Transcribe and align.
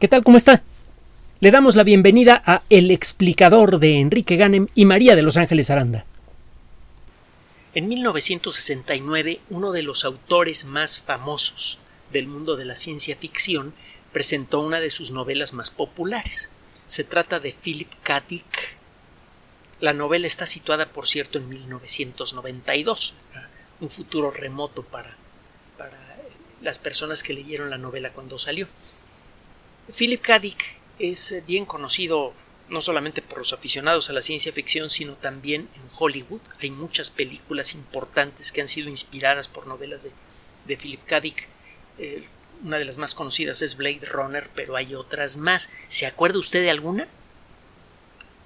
¿Qué 0.00 0.08
tal? 0.08 0.24
¿Cómo 0.24 0.36
está? 0.36 0.62
Le 1.38 1.52
damos 1.52 1.76
la 1.76 1.84
bienvenida 1.84 2.42
a 2.44 2.62
El 2.68 2.90
explicador 2.90 3.78
de 3.78 4.00
Enrique 4.00 4.34
Ganem 4.36 4.66
y 4.74 4.86
María 4.86 5.14
de 5.14 5.22
Los 5.22 5.36
Ángeles 5.36 5.70
Aranda. 5.70 6.04
En 7.74 7.88
1969, 7.88 9.40
uno 9.50 9.70
de 9.70 9.82
los 9.82 10.04
autores 10.04 10.64
más 10.64 11.00
famosos 11.00 11.78
del 12.12 12.26
mundo 12.26 12.56
de 12.56 12.64
la 12.64 12.74
ciencia 12.74 13.14
ficción 13.14 13.72
presentó 14.12 14.60
una 14.60 14.80
de 14.80 14.90
sus 14.90 15.12
novelas 15.12 15.52
más 15.52 15.70
populares. 15.70 16.50
Se 16.88 17.04
trata 17.04 17.38
de 17.38 17.52
Philip 17.52 17.90
K. 18.02 18.20
Dick. 18.28 18.76
La 19.80 19.92
novela 19.92 20.26
está 20.26 20.44
situada, 20.46 20.86
por 20.86 21.06
cierto, 21.06 21.38
en 21.38 21.48
1992, 21.48 23.14
un 23.80 23.90
futuro 23.90 24.32
remoto 24.32 24.82
para, 24.82 25.16
para 25.78 25.98
las 26.62 26.80
personas 26.80 27.22
que 27.22 27.32
leyeron 27.32 27.70
la 27.70 27.78
novela 27.78 28.12
cuando 28.12 28.38
salió. 28.40 28.66
Philip 29.92 30.22
K. 30.22 30.38
Dick 30.38 30.80
es 30.98 31.34
bien 31.46 31.66
conocido 31.66 32.32
no 32.68 32.80
solamente 32.80 33.20
por 33.20 33.38
los 33.38 33.52
aficionados 33.52 34.08
a 34.08 34.14
la 34.14 34.22
ciencia 34.22 34.52
ficción, 34.52 34.88
sino 34.88 35.14
también 35.14 35.68
en 35.74 35.82
Hollywood. 35.98 36.40
Hay 36.60 36.70
muchas 36.70 37.10
películas 37.10 37.74
importantes 37.74 38.50
que 38.50 38.62
han 38.62 38.68
sido 38.68 38.88
inspiradas 38.88 39.48
por 39.48 39.66
novelas 39.66 40.08
de, 40.66 40.76
Philip 40.76 41.04
K. 41.04 41.20
Dick. 41.20 41.48
Eh, 41.98 42.26
una 42.62 42.78
de 42.78 42.86
las 42.86 42.96
más 42.96 43.14
conocidas 43.14 43.60
es 43.60 43.76
Blade 43.76 44.06
Runner, 44.06 44.48
pero 44.54 44.76
hay 44.76 44.94
otras 44.94 45.36
más. 45.36 45.68
¿Se 45.88 46.06
acuerda 46.06 46.38
usted 46.38 46.62
de 46.62 46.70
alguna? 46.70 47.06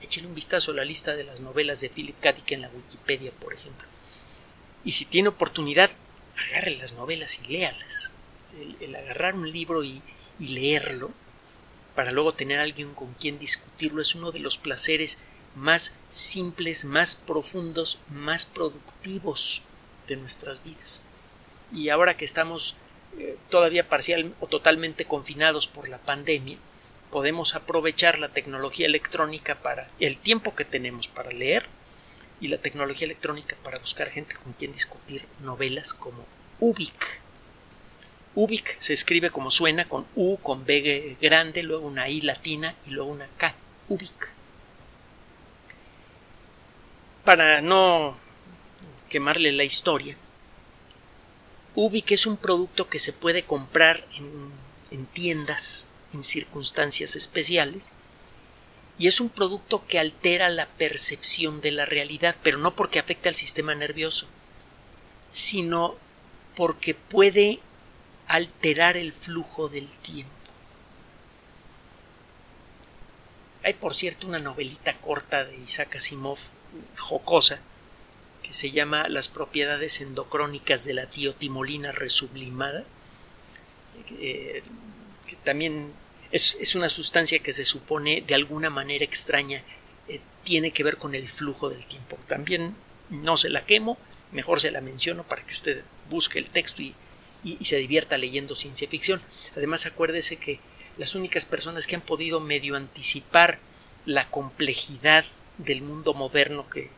Échele 0.03 0.27
un 0.27 0.35
vistazo 0.35 0.73
a 0.73 0.75
la 0.75 0.85
lista 0.85 1.15
de 1.15 1.25
las 1.25 1.41
novelas 1.41 1.81
de 1.81 1.89
Philip 1.89 2.19
K. 2.21 2.33
Dick 2.33 2.53
en 2.53 2.63
la 2.63 2.71
Wikipedia, 2.71 3.31
por 3.31 3.55
ejemplo. 3.55 3.87
Y 4.85 4.93
si 4.93 5.05
tiene 5.05 5.29
oportunidad, 5.29 5.91
agarre 6.37 6.73
las 6.73 6.95
novelas 6.95 7.39
y 7.45 7.53
léalas. 7.53 8.13
El, 8.81 8.97
agarrar 8.97 9.35
un 9.35 9.51
libro 9.51 9.85
y 9.85 10.03
leerlo 10.41 11.13
para 11.99 12.13
luego 12.13 12.33
tener 12.33 12.61
alguien 12.61 12.95
con 12.95 13.13
quien 13.15 13.41
discutirlo 13.41 14.01
es 14.01 14.15
uno 14.15 14.31
de 14.31 14.39
los 14.39 14.57
placeres 14.57 15.19
más 15.57 15.97
simples, 16.09 16.85
más 16.85 17.17
profundos, 17.17 17.99
más 18.09 18.47
productivos 18.47 19.65
de 20.07 20.15
nuestras 20.15 20.63
vidas. 20.63 21.03
Y 21.73 21.89
ahora 21.89 22.17
que 22.17 22.25
estamos 22.25 22.77
eh, 23.19 23.37
todavía 23.51 23.89
parcial 23.89 24.33
o 24.39 24.47
totalmente 24.47 25.07
confinados 25.07 25.67
por 25.67 25.89
la 25.89 25.99
pandemia, 25.99 26.59
podemos 27.11 27.57
aprovechar 27.57 28.21
la 28.21 28.29
tecnología 28.29 28.87
electrónica 28.87 29.57
para 29.57 29.89
el 29.99 30.19
tiempo 30.19 30.55
que 30.55 30.65
tenemos 30.65 31.09
para 31.09 31.33
leer 31.33 31.67
y 32.41 32.47
la 32.47 32.59
tecnología 32.59 33.07
electrónica 33.07 33.57
para 33.65 33.81
buscar 33.81 34.09
gente 34.11 34.37
con 34.37 34.53
quien 34.53 34.71
discutir 34.71 35.27
novelas 35.41 35.95
como 35.95 36.25
Ubik 36.61 37.23
Ubik 38.39 38.77
se 38.79 38.93
escribe 38.93 39.31
como 39.31 39.51
suena, 39.51 39.89
con 39.89 40.07
U, 40.15 40.37
con 40.37 40.65
B 40.65 41.17
grande, 41.21 41.65
luego 41.65 41.89
una 41.89 42.09
I 42.09 42.21
latina 42.21 42.73
y 42.87 42.91
luego 42.91 43.11
una 43.11 43.27
K. 43.37 43.53
Ubik. 43.89 44.33
Para 47.25 47.61
no 47.61 48.17
quemarle 49.09 49.51
la 49.51 49.65
historia, 49.65 50.17
Ubik 51.75 52.13
es 52.13 52.27
un 52.27 52.37
producto 52.37 52.89
que 52.89 53.01
se 53.01 53.13
puede 53.13 53.43
comprar 53.43 54.07
en, 54.15 54.53
en 54.93 55.07
tiendas 55.07 55.89
en 56.13 56.23
circunstancias 56.23 57.17
especiales 57.17 57.91
y 59.01 59.09
es 59.09 59.21
un 59.21 59.31
producto 59.31 59.85
que 59.89 59.99
altera 59.99 60.49
la 60.49 60.67
percepción 60.67 61.61
de 61.61 61.73
la 61.73 61.87
realidad, 61.87 62.37
pero 62.45 62.59
no 62.59 62.77
porque 62.77 63.01
afecte 63.01 63.29
al 63.29 63.35
sistema 63.35 63.75
nervioso, 63.75 64.29
sino 65.29 65.97
porque 66.55 66.95
puede 66.95 67.59
alterar 68.29 68.97
el 68.97 69.13
flujo 69.13 69.69
del 69.69 69.89
tiempo. 69.89 70.31
Hay, 73.65 73.75
por 73.75 73.95
cierto, 73.95 74.27
una 74.27 74.39
novelita 74.39 74.97
corta 74.99 75.45
de 75.45 75.57
Isaac 75.57 75.97
Asimov, 75.97 76.39
jocosa, 76.97 77.59
que 78.43 78.53
se 78.55 78.71
llama 78.71 79.09
Las 79.09 79.29
propiedades 79.29 80.01
endocrónicas 80.01 80.85
de 80.85 80.95
la 80.95 81.07
tiotimolina 81.07 81.93
resublimada, 81.93 82.85
eh, 84.21 84.63
que 85.27 85.37
también 85.37 85.93
es, 86.31 86.75
una 86.75 86.89
sustancia 86.89 87.41
que 87.41 87.53
se 87.53 87.65
supone 87.65 88.23
de 88.27 88.35
alguna 88.35 88.71
manera 88.71 89.05
extraña 89.05 89.63
eh, 90.09 90.21
tiene 90.45 90.71
que 90.71 90.85
ver 90.85 90.97
con 90.97 91.15
el 91.15 91.29
flujo 91.29 91.69
del 91.71 91.85
tiempo. 91.87 92.19
También 92.27 92.75
no 93.11 93.37
se 93.37 93.49
la 93.49 93.63
quemo, 93.63 93.99
mejor 94.33 94.61
se 94.61 94.71
la 94.71 94.81
menciono 94.81 95.25
para 95.25 95.45
que 95.45 95.55
usted 95.55 95.83
busque 96.11 96.39
el 96.39 96.49
texto 96.51 96.83
y 96.83 96.95
y, 97.45 97.65
se 97.65 97.77
divierta 97.77 98.19
leyendo 98.19 98.55
ciencia 98.57 98.89
ficción. 98.89 99.21
Además, 99.57 99.87
acuérdese 99.87 100.37
que 100.37 100.61
las 100.97 101.15
únicas 101.15 101.47
personas 101.47 101.87
que 101.87 101.97
han 101.97 102.03
podido 102.03 102.41
medio 102.41 102.77
anticipar 102.77 103.59
la 104.05 104.29
complejidad 104.31 105.25
del 105.59 105.83
mundo 105.83 106.15
moderno 106.15 106.69
que, 106.69 106.91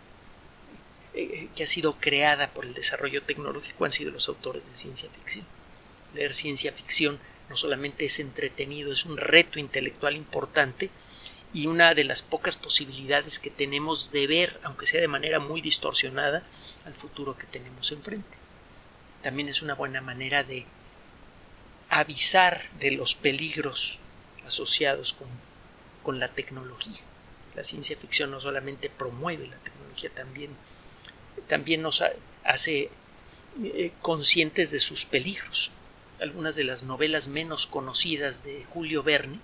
eh, 1.15 1.49
que 1.55 1.63
ha 1.63 1.67
sido 1.67 1.99
creada 1.99 2.51
por 2.51 2.65
el 2.65 2.75
desarrollo 2.75 3.23
tecnológico 3.23 3.85
han 3.85 3.91
sido 3.91 4.11
los 4.11 4.29
autores 4.29 4.69
de 4.71 4.77
ciencia 4.77 5.11
ficción. 5.11 5.47
Leer 6.15 6.33
ciencia 6.33 6.73
ficción 6.73 7.19
no 7.49 7.57
solamente 7.57 8.05
es 8.05 8.21
entretenido, 8.21 8.93
es 8.93 9.05
un 9.05 9.17
reto 9.17 9.59
intelectual 9.59 10.17
importante 10.17 10.91
y 11.53 11.67
una 11.67 11.95
de 11.95 12.05
las 12.05 12.23
pocas 12.23 12.57
posibilidades 12.57 13.39
que 13.41 13.51
tenemos 13.51 14.13
de 14.13 14.27
ver, 14.29 14.61
aunque 14.63 14.87
sea 14.87 15.01
de 15.01 15.09
manera 15.09 15.41
muy 15.41 15.61
distorsionada, 15.61 16.45
al 16.85 16.95
futuro 16.95 17.37
que 17.37 17.47
tenemos 17.47 17.91
enfrente 17.91 18.40
también 19.23 19.49
es 19.49 19.63
una 19.63 19.75
buena 19.75 20.01
manera 20.01 20.45
de 20.45 20.65
avisar 21.89 22.63
de 22.79 22.93
los 22.93 23.15
peligros 23.15 23.99
asociados 24.47 25.15
con, 25.15 25.29
la 26.19 26.27
tecnología. 26.27 26.99
La 27.55 27.63
ciencia 27.63 27.97
ficción 27.97 28.33
no 28.33 28.41
solamente 28.41 28.91
promueve 28.91 29.47
la 29.47 29.59
tecnología, 29.59 30.11
también, 30.11 30.51
también 31.47 31.83
nos 31.83 32.03
hace 32.43 32.91
eh, 33.63 33.93
conscientes 34.01 34.73
de 34.73 34.81
sus 34.81 35.05
peligros. 35.05 35.71
Algunas 36.21 36.57
de 36.57 36.65
las 36.65 36.83
novelas 36.83 37.29
menos 37.29 37.69
conocidas 37.69 38.43
de 38.43 38.65
Julio 38.65 39.05
Verne 39.05 39.39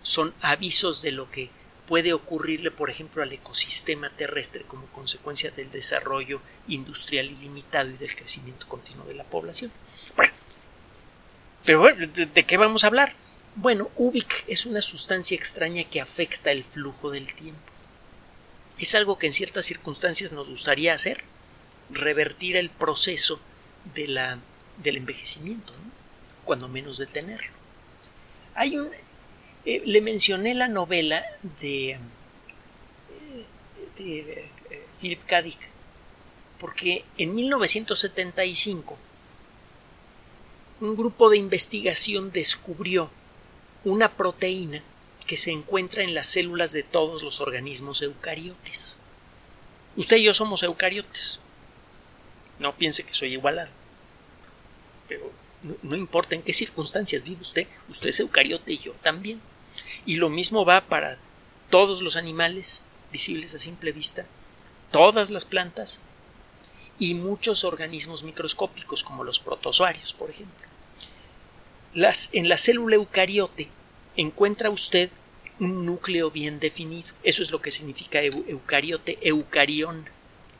son 0.00 0.34
avisos 0.40 1.02
de 1.02 1.12
lo 1.12 1.30
que 1.30 1.50
puede 1.92 2.14
ocurrirle, 2.14 2.70
por 2.70 2.88
ejemplo, 2.88 3.22
al 3.22 3.34
ecosistema 3.34 4.08
terrestre 4.08 4.62
como 4.62 4.86
consecuencia 4.86 5.50
del 5.50 5.70
desarrollo 5.70 6.40
industrial 6.66 7.26
ilimitado 7.26 7.90
y 7.90 7.98
del 7.98 8.16
crecimiento 8.16 8.66
continuo 8.66 9.04
de 9.04 9.12
la 9.12 9.24
población. 9.24 9.70
Bueno, 10.16 10.32
pero 11.66 11.84
¿de, 11.84 12.44
qué 12.44 12.56
vamos 12.56 12.84
a 12.84 12.86
hablar? 12.86 13.12
Bueno, 13.56 13.90
Ubik 13.98 14.44
es 14.46 14.64
una 14.64 14.80
sustancia 14.80 15.34
extraña 15.34 15.84
que 15.84 16.00
afecta 16.00 16.50
el 16.50 16.64
flujo 16.64 17.10
del 17.10 17.34
tiempo. 17.34 17.60
Es 18.78 18.94
algo 18.94 19.18
que 19.18 19.26
en 19.26 19.34
ciertas 19.34 19.66
circunstancias 19.66 20.32
nos 20.32 20.48
gustaría 20.48 20.94
hacer, 20.94 21.22
revertir 21.90 22.56
el 22.56 22.70
proceso 22.70 23.38
de 23.94 24.08
la, 24.08 24.38
del 24.78 24.96
envejecimiento, 24.96 25.74
cuando 26.46 26.68
menos 26.68 26.96
detenerlo. 26.96 27.52
Hay 28.54 28.78
un, 28.78 28.88
eh, 29.64 29.82
le 29.84 30.00
mencioné 30.00 30.54
la 30.54 30.68
novela 30.68 31.24
de, 31.60 31.98
de, 33.98 34.18
eh, 34.70 34.86
Philip 35.00 35.24
K. 35.24 35.42
Dick 35.42 35.72
porque 36.62 37.04
en 37.18 37.34
1975 37.34 38.96
un 40.80 40.94
grupo 40.94 41.28
de 41.28 41.36
investigación 41.36 42.30
descubrió 42.30 43.10
una 43.82 44.16
proteína 44.16 44.80
que 45.26 45.36
se 45.36 45.50
encuentra 45.50 46.04
en 46.04 46.14
las 46.14 46.28
células 46.28 46.72
de 46.72 46.84
todos 46.84 47.24
los 47.24 47.40
organismos 47.40 48.00
eucariotes. 48.00 48.96
Usted 49.96 50.18
y 50.18 50.22
yo 50.22 50.34
somos 50.34 50.62
eucariotes. 50.62 51.40
No 52.60 52.76
piense 52.76 53.02
que 53.02 53.12
soy 53.12 53.32
igualado. 53.32 53.70
Pero 55.08 55.32
no, 55.64 55.74
no 55.82 55.96
importa 55.96 56.36
en 56.36 56.42
qué 56.42 56.52
circunstancias 56.52 57.24
vive 57.24 57.42
usted, 57.42 57.66
usted 57.88 58.10
es 58.10 58.20
eucariote 58.20 58.72
y 58.72 58.78
yo 58.78 58.92
también. 59.02 59.40
Y 60.06 60.16
lo 60.16 60.28
mismo 60.28 60.64
va 60.64 60.82
para 60.82 61.18
todos 61.70 62.02
los 62.02 62.16
animales 62.16 62.84
visibles 63.10 63.54
a 63.54 63.58
simple 63.58 63.92
vista, 63.92 64.26
todas 64.90 65.30
las 65.30 65.44
plantas 65.44 66.00
y 66.98 67.14
muchos 67.14 67.64
organismos 67.64 68.22
microscópicos 68.22 69.02
como 69.02 69.24
los 69.24 69.40
protozoarios, 69.40 70.12
por 70.12 70.30
ejemplo. 70.30 70.66
Las, 71.94 72.30
en 72.32 72.48
la 72.48 72.58
célula 72.58 72.96
eucariote 72.96 73.68
encuentra 74.16 74.70
usted 74.70 75.10
un 75.60 75.84
núcleo 75.84 76.30
bien 76.30 76.58
definido. 76.58 77.14
Eso 77.22 77.42
es 77.42 77.50
lo 77.50 77.60
que 77.60 77.70
significa 77.70 78.22
eucariote, 78.22 79.18
eucarión, 79.22 80.06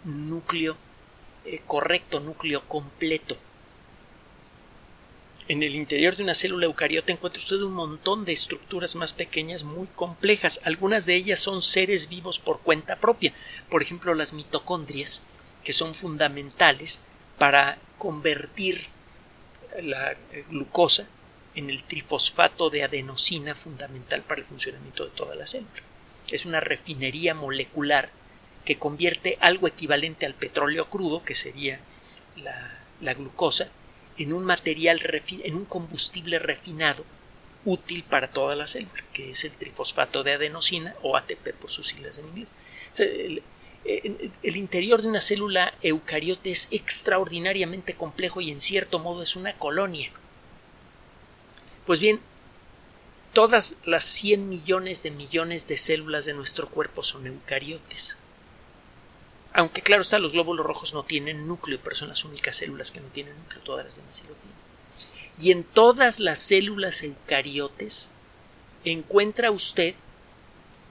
núcleo 0.05 0.77
eh, 1.45 1.61
correcto, 1.67 2.21
núcleo 2.21 2.63
completo 2.69 3.37
en 5.49 5.63
el 5.63 5.75
interior 5.75 6.17
de 6.17 6.23
una 6.23 6.35
célula 6.35 6.67
eucariote 6.67 7.13
encuentra 7.13 7.41
usted 7.41 7.57
un 7.57 7.73
montón 7.73 8.25
de 8.25 8.33
estructuras 8.33 8.95
más 8.95 9.13
pequeñas 9.13 9.65
muy 9.65 9.89
complejas. 9.89 10.61
Algunas 10.65 11.05
de 11.05 11.15
ellas 11.15 11.41
son 11.41 11.61
seres 11.61 12.09
vivos 12.09 12.39
por 12.39 12.61
cuenta 12.61 12.97
propia. 12.97 13.33
Por 13.69 13.83
ejemplo, 13.83 14.15
las 14.15 14.33
mitocondrias, 14.33 15.23
que 15.65 15.73
son 15.73 15.95
fundamentales 15.95 17.03
para 17.39 17.79
convertir 17.99 18.87
la 19.83 20.17
glucosa 20.49 21.09
en 21.55 21.71
el 21.71 21.83
trifosfato 21.83 22.71
de 22.71 22.85
adenosina 22.85 23.55
fundamental 23.55 24.23
para 24.23 24.41
el 24.41 24.47
funcionamiento 24.47 25.05
de 25.05 25.11
toda 25.11 25.35
la 25.35 25.47
célula. 25.47 25.83
Es 26.31 26.47
una 26.47 26.61
refinería 26.61 27.35
molecular 27.35 28.11
que 28.65 28.79
convierte 28.79 29.39
algo 29.41 29.67
equivalente 29.67 30.25
al 30.25 30.35
petróleo 30.35 30.89
crudo, 30.89 31.25
que 31.25 31.35
sería 31.35 31.81
la, 32.37 32.79
la 33.01 33.15
glucosa, 33.15 33.71
en 34.23 34.33
un 34.33 34.45
material, 34.45 35.01
en 35.45 35.55
un 35.55 35.65
combustible 35.65 36.39
refinado 36.39 37.05
útil 37.65 38.03
para 38.05 38.31
toda 38.31 38.57
la 38.57 38.67
célula, 38.67 39.05
que 39.13 39.31
es 39.31 39.45
el 39.45 39.57
trifosfato 39.57 40.23
de 40.23 40.33
adenosina 40.33 40.95
o 41.03 41.17
ATP 41.17 41.55
por 41.61 41.71
sus 41.71 41.89
siglas 41.89 42.19
en 42.19 42.27
inglés. 42.29 42.55
El, 42.99 43.43
el, 43.85 44.57
interior 44.57 45.03
de 45.03 45.09
una 45.09 45.21
célula 45.21 45.75
eucariote 45.83 46.51
es 46.51 46.69
extraordinariamente 46.71 47.95
complejo 47.95 48.41
y 48.41 48.51
en 48.51 48.61
cierto 48.61 48.99
modo 48.99 49.23
es 49.23 49.37
una 49.37 49.59
colonia. 49.59 50.11
Pues 51.87 51.99
bien, 51.99 52.21
todas 53.33 53.77
las 53.85 54.05
100 54.05 54.49
millones 54.49 55.03
de 55.03 55.11
millones 55.11 55.67
de 55.67 55.79
células 55.79 56.25
de 56.25 56.35
nuestro 56.35 56.69
cuerpo 56.69 57.03
son 57.03 57.27
eucariotes. 57.27 58.17
Aunque 59.55 59.83
claro 59.83 60.03
está, 60.03 60.19
los 60.19 60.33
glóbulos 60.33 60.65
rojos 60.65 60.95
no 60.95 61.03
tienen 61.03 61.47
núcleo, 61.47 61.79
pero 61.83 61.95
son 61.95 62.09
las 62.09 62.25
únicas 62.25 62.57
células 62.57 62.91
que 62.91 63.01
no 63.01 63.09
tienen 63.09 63.37
núcleo, 63.37 63.63
todas 63.63 63.85
las 63.85 63.97
demás 63.97 64.17
sí 64.17 64.23
lo 64.23 64.35
tienen. 64.35 64.53
Y 65.39 65.51
en 65.51 65.65
todas 65.65 66.21
las 66.21 66.39
células 66.39 67.03
eucariotes 67.03 68.11
encuentra 68.85 69.51
usted 69.51 69.95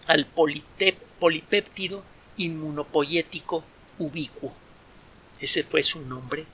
al 0.07 0.25
polipéptido 0.25 2.03
inmunopoyético 2.37 3.63
ubicuo. 3.99 4.53
Ese 5.39 5.63
fue 5.63 5.83
su 5.83 6.01
nombre 6.01 6.45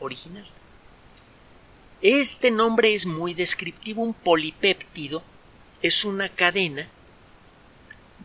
original. 0.00 0.46
Este 2.02 2.50
nombre 2.50 2.94
es 2.94 3.06
muy 3.06 3.34
descriptivo. 3.34 4.02
Un 4.02 4.14
polipéptido 4.14 5.22
es 5.82 6.04
una 6.04 6.28
cadena 6.28 6.88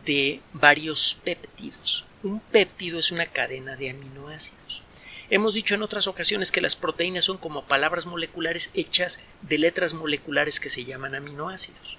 de 0.04 0.40
varios 0.52 1.18
péptidos. 1.24 2.04
Un 2.22 2.40
péptido 2.40 2.98
es 2.98 3.10
una 3.10 3.26
cadena 3.26 3.76
de 3.76 3.90
aminoácidos. 3.90 4.82
Hemos 5.28 5.54
dicho 5.54 5.74
en 5.74 5.82
otras 5.82 6.06
ocasiones 6.06 6.52
que 6.52 6.60
las 6.60 6.76
proteínas 6.76 7.24
son 7.24 7.38
como 7.38 7.64
palabras 7.64 8.06
moleculares 8.06 8.70
hechas 8.74 9.20
de 9.40 9.58
letras 9.58 9.94
moleculares 9.94 10.60
que 10.60 10.70
se 10.70 10.84
llaman 10.84 11.14
aminoácidos. 11.14 11.96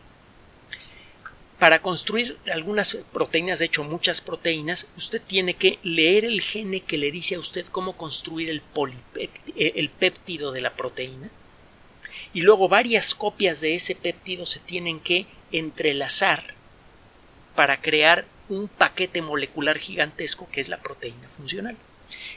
Para 1.60 1.82
construir 1.82 2.38
algunas 2.52 2.98
proteínas, 3.12 3.60
de 3.60 3.66
hecho 3.66 3.84
muchas 3.84 4.22
proteínas, 4.22 4.88
usted 4.98 5.22
tiene 5.22 5.56
que 5.56 5.80
leer 5.84 6.26
el 6.26 6.42
gene 6.42 6.82
que 6.82 6.98
le 6.98 7.12
dice 7.12 7.36
a 7.36 7.40
usted 7.40 7.66
cómo 7.68 7.98
construir 7.98 8.50
el, 8.50 8.62
el 9.56 9.90
péptido 9.90 10.52
de 10.52 10.62
la 10.62 10.74
proteína 10.74 11.30
y 12.34 12.42
luego 12.42 12.70
varias 12.70 13.16
copias 13.16 13.62
de 13.62 13.76
ese 13.76 13.96
péptido 13.96 14.46
se 14.46 14.60
tienen 14.60 15.00
que 15.00 15.26
entrelazar 15.52 16.54
para 17.56 17.82
crear 17.82 18.26
un 18.50 18.68
paquete 18.68 19.22
molecular 19.22 19.78
gigantesco 19.78 20.50
que 20.52 20.62
es 20.62 20.70
la 20.70 20.80
proteína 20.80 21.30
funcional. 21.30 21.78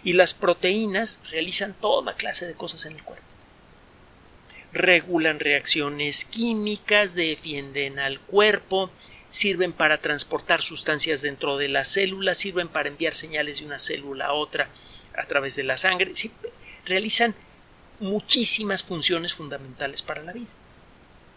Y 0.05 0.12
las 0.14 0.35
proteínas 0.35 1.20
realizan 1.31 1.75
toda 1.75 2.14
clase 2.14 2.47
de 2.47 2.55
cosas 2.55 2.87
en 2.87 2.94
el 2.94 3.03
cuerpo. 3.03 3.25
Regulan 4.73 5.41
reacciones 5.41 6.25
químicas, 6.25 7.14
defienden 7.14 7.99
al 7.99 8.20
cuerpo, 8.20 8.91
sirven 9.29 9.73
para 9.73 10.00
transportar 10.00 10.62
sustancias 10.62 11.23
dentro 11.23 11.56
de 11.56 11.69
la 11.69 11.85
célula, 11.85 12.35
sirven 12.35 12.69
para 12.69 12.88
enviar 12.88 13.14
señales 13.14 13.61
de 13.61 13.67
una 13.67 13.79
célula 13.79 14.26
a 14.26 14.32
otra 14.32 14.69
a 15.17 15.26
través 15.26 15.56
de 15.56 15.62
la 15.62 15.76
sangre, 15.76 16.12
realizan 16.85 17.35
muchísimas 18.00 18.82
funciones 18.82 19.35
fundamentales 19.35 20.02
para 20.02 20.23
la 20.23 20.32
vida. 20.32 20.50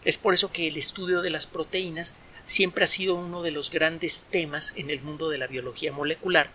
Es 0.04 0.18
por 0.18 0.34
eso 0.34 0.52
que 0.52 0.68
el 0.68 0.76
estudio 0.76 1.22
de 1.22 1.30
las 1.30 1.46
proteínas 1.46 2.14
siempre 2.50 2.82
ha 2.82 2.88
sido 2.88 3.14
uno 3.14 3.42
de 3.42 3.52
los 3.52 3.70
grandes 3.70 4.26
temas 4.28 4.74
en 4.74 4.90
el 4.90 5.00
mundo 5.02 5.28
de 5.28 5.38
la 5.38 5.46
biología 5.46 5.92
molecular. 5.92 6.50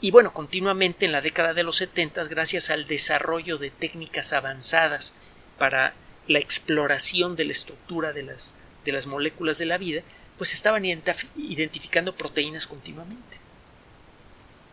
Y 0.00 0.10
bueno, 0.10 0.32
continuamente 0.32 1.06
en 1.06 1.12
la 1.12 1.20
década 1.20 1.54
de 1.54 1.62
los 1.62 1.76
70, 1.76 2.24
gracias 2.24 2.68
al 2.68 2.88
desarrollo 2.88 3.56
de 3.56 3.70
técnicas 3.70 4.32
avanzadas 4.32 5.14
para 5.56 5.94
la 6.26 6.40
exploración 6.40 7.36
de 7.36 7.44
la 7.44 7.52
estructura 7.52 8.12
de 8.12 8.24
las, 8.24 8.50
de 8.84 8.90
las 8.90 9.06
moléculas 9.06 9.58
de 9.58 9.66
la 9.66 9.78
vida, 9.78 10.02
pues 10.36 10.52
estaban 10.52 10.84
identificando 10.84 12.16
proteínas 12.16 12.66
continuamente. 12.66 13.38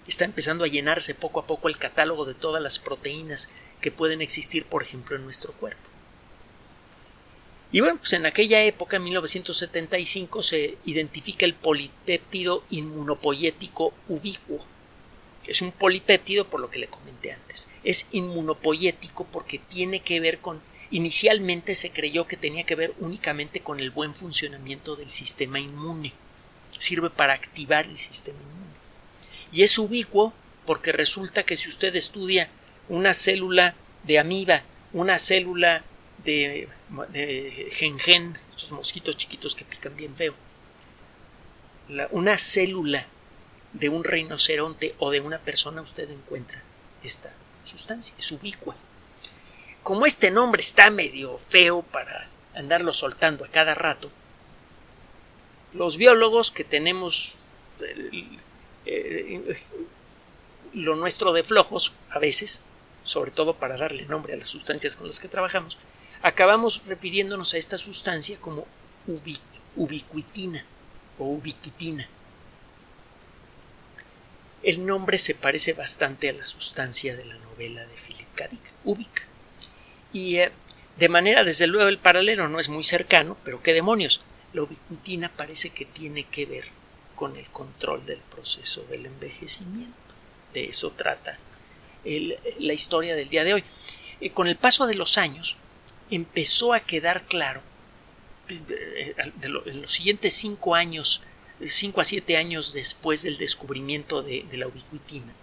Está 0.07 0.25
empezando 0.25 0.63
a 0.63 0.69
llenarse 0.69 1.13
poco 1.13 1.39
a 1.39 1.45
poco 1.45 1.69
el 1.69 1.77
catálogo 1.77 2.25
de 2.25 2.33
todas 2.33 2.63
las 2.63 2.79
proteínas 2.79 3.51
que 3.79 3.91
pueden 3.91 4.23
existir, 4.23 4.65
por 4.65 4.81
ejemplo, 4.81 5.15
en 5.15 5.23
nuestro 5.23 5.53
cuerpo. 5.53 5.90
Y 7.71 7.79
bueno, 7.79 7.97
pues 7.97 8.13
en 8.13 8.25
aquella 8.25 8.61
época, 8.63 8.97
en 8.97 9.03
1975, 9.03 10.43
se 10.43 10.77
identifica 10.85 11.45
el 11.45 11.53
polipéptido 11.53 12.63
inmunopoyético 12.69 13.93
ubicuo, 14.09 14.59
es 15.47 15.61
un 15.61 15.71
polipéptido 15.71 16.45
por 16.45 16.59
lo 16.59 16.69
que 16.69 16.79
le 16.79 16.87
comenté 16.87 17.31
antes. 17.31 17.67
Es 17.83 18.07
inmunopoyético 18.11 19.25
porque 19.25 19.57
tiene 19.57 20.01
que 20.01 20.19
ver 20.19 20.39
con 20.39 20.61
Inicialmente 20.93 21.73
se 21.73 21.91
creyó 21.91 22.27
que 22.27 22.35
tenía 22.35 22.65
que 22.65 22.75
ver 22.75 22.93
únicamente 22.99 23.61
con 23.61 23.79
el 23.79 23.91
buen 23.91 24.13
funcionamiento 24.13 24.97
del 24.97 25.09
sistema 25.09 25.57
inmune. 25.57 26.11
Sirve 26.77 27.09
para 27.09 27.33
activar 27.33 27.85
el 27.85 27.97
sistema 27.97 28.39
inmune. 28.39 28.75
Y 29.53 29.63
es 29.63 29.77
ubicuo 29.77 30.33
porque 30.65 30.91
resulta 30.91 31.43
que 31.43 31.55
si 31.55 31.69
usted 31.69 31.95
estudia 31.95 32.49
una 32.89 33.13
célula 33.13 33.73
de 34.03 34.19
amiba, 34.19 34.63
una 34.91 35.17
célula 35.17 35.85
de, 36.23 36.67
de 37.09 37.67
estos 38.47 38.71
mosquitos 38.71 39.17
chiquitos 39.17 39.55
que 39.55 39.65
pican 39.65 39.95
bien 39.95 40.15
feo, 40.15 40.33
una 42.11 42.37
célula 42.37 43.05
de 43.73 43.89
un 43.89 44.03
rinoceronte 44.03 44.95
o 44.99 45.11
de 45.11 45.19
una 45.19 45.39
persona 45.39 45.81
usted 45.81 46.09
encuentra 46.09 46.61
esta 47.03 47.31
sustancia, 47.63 48.15
es 48.17 48.31
ubicua. 48.31 48.75
Como 49.83 50.05
este 50.05 50.31
nombre 50.31 50.61
está 50.61 50.89
medio 50.89 51.37
feo 51.37 51.81
para 51.81 52.27
andarlo 52.53 52.93
soltando 52.93 53.45
a 53.45 53.47
cada 53.47 53.73
rato, 53.73 54.11
los 55.73 55.97
biólogos 55.97 56.51
que 56.51 56.63
tenemos 56.63 57.33
lo 60.73 60.95
nuestro 60.95 61.33
de 61.33 61.43
flojos 61.43 61.93
a 62.09 62.19
veces, 62.19 62.61
sobre 63.03 63.31
todo 63.31 63.55
para 63.55 63.77
darle 63.77 64.05
nombre 64.05 64.33
a 64.33 64.37
las 64.37 64.49
sustancias 64.49 64.95
con 64.95 65.07
las 65.07 65.19
que 65.19 65.27
trabajamos, 65.27 65.77
acabamos 66.21 66.83
refiriéndonos 66.85 67.53
a 67.53 67.57
esta 67.57 67.77
sustancia 67.77 68.37
como 68.39 68.67
ubiquitina 69.75 70.65
o 71.17 71.25
ubiquitina. 71.25 72.07
El 74.63 74.85
nombre 74.85 75.17
se 75.17 75.33
parece 75.33 75.73
bastante 75.73 76.29
a 76.29 76.33
la 76.33 76.45
sustancia 76.45 77.15
de 77.15 77.25
la 77.25 77.35
novela 77.35 77.81
de 77.85 77.95
Philip 77.95 78.27
K. 78.35 78.47
Dick, 78.47 78.61
ubic. 78.83 79.27
Y 80.13 80.37
eh, 80.37 80.51
de 80.97 81.09
manera, 81.09 81.43
desde 81.43 81.67
luego, 81.67 81.89
el 81.89 81.97
paralelo 81.97 82.47
no 82.47 82.59
es 82.59 82.69
muy 82.69 82.83
cercano, 82.83 83.37
pero 83.43 83.61
qué 83.63 83.73
demonios. 83.73 84.21
La 84.53 84.61
ubiquitina 84.63 85.29
parece 85.29 85.71
que 85.71 85.85
tiene 85.85 86.25
que 86.25 86.45
ver 86.45 86.65
con 87.15 87.37
el 87.37 87.47
control 87.49 88.05
del 88.05 88.19
proceso 88.19 88.83
del 88.89 89.07
envejecimiento. 89.07 89.95
De 90.53 90.65
eso 90.65 90.91
trata 90.91 91.39
la 92.59 92.73
historia 92.73 93.15
del 93.15 93.29
día 93.29 93.43
de 93.43 93.53
hoy. 93.55 93.63
Eh, 94.19 94.31
con 94.31 94.47
el 94.47 94.57
paso 94.57 94.85
de 94.87 94.95
los 94.95 95.17
años, 95.17 95.55
empezó 96.11 96.73
a 96.73 96.81
quedar 96.81 97.25
claro, 97.25 97.61
eh, 98.49 99.15
en 99.17 99.81
los 99.81 99.91
siguientes 99.91 100.33
cinco 100.33 100.75
años, 100.75 101.21
cinco 101.65 102.01
a 102.01 102.05
siete 102.05 102.37
años 102.37 102.73
después 102.73 103.23
del 103.23 103.37
descubrimiento 103.37 104.21
de, 104.21 104.45
de 104.51 104.57
la 104.57 104.67
ubiquitina, 104.67 105.33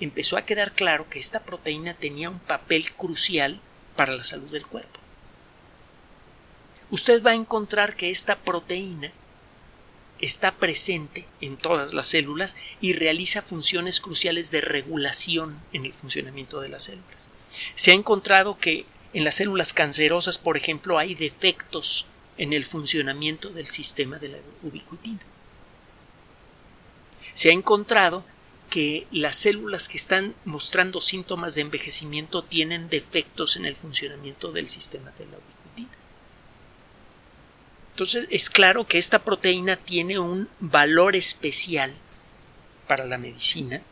empezó 0.00 0.36
a 0.36 0.46
quedar 0.46 0.72
claro 0.72 1.08
que 1.08 1.18
esta 1.18 1.40
proteína 1.40 1.94
tenía 1.94 2.30
un 2.30 2.38
papel 2.38 2.92
crucial 2.92 3.60
para 3.96 4.14
la 4.14 4.24
salud 4.24 4.48
del 4.48 4.66
cuerpo. 4.66 4.98
Usted 6.90 7.22
va 7.22 7.32
a 7.32 7.34
encontrar 7.34 7.96
que 7.96 8.10
esta 8.10 8.36
proteína 8.36 9.12
está 10.20 10.52
presente 10.52 11.26
en 11.40 11.56
todas 11.56 11.94
las 11.94 12.08
células 12.08 12.56
y 12.80 12.92
realiza 12.92 13.42
funciones 13.42 14.00
cruciales 14.00 14.50
de 14.50 14.60
regulación 14.60 15.58
en 15.72 15.84
el 15.84 15.92
funcionamiento 15.92 16.60
de 16.60 16.68
las 16.68 16.84
células. 16.84 17.28
Se 17.74 17.92
ha 17.92 17.94
encontrado 17.94 18.58
que 18.58 18.86
en 19.12 19.24
las 19.24 19.36
células 19.36 19.74
cancerosas, 19.74 20.38
por 20.38 20.56
ejemplo, 20.56 20.98
hay 20.98 21.14
defectos 21.14 22.06
en 22.38 22.52
el 22.52 22.64
funcionamiento 22.64 23.50
del 23.50 23.66
sistema 23.66 24.18
de 24.18 24.28
la 24.28 24.38
ubiquitina. 24.62 25.20
Se 27.34 27.50
ha 27.50 27.52
encontrado 27.52 28.24
que 28.70 29.06
las 29.10 29.36
células 29.36 29.88
que 29.88 29.96
están 29.96 30.34
mostrando 30.44 31.02
síntomas 31.02 31.54
de 31.54 31.62
envejecimiento 31.62 32.42
tienen 32.42 32.88
defectos 32.88 33.56
en 33.56 33.66
el 33.66 33.76
funcionamiento 33.76 34.52
del 34.52 34.68
sistema 34.68 35.10
de 35.18 35.26
la 35.26 35.38
ubiquitina. 35.38 35.98
Entonces 37.90 38.26
es 38.30 38.48
claro 38.48 38.86
que 38.86 38.98
esta 38.98 39.18
proteína 39.18 39.76
tiene 39.76 40.18
un 40.18 40.48
valor 40.60 41.16
especial 41.16 41.94
para 42.86 43.04
la 43.04 43.18
medicina 43.18 43.82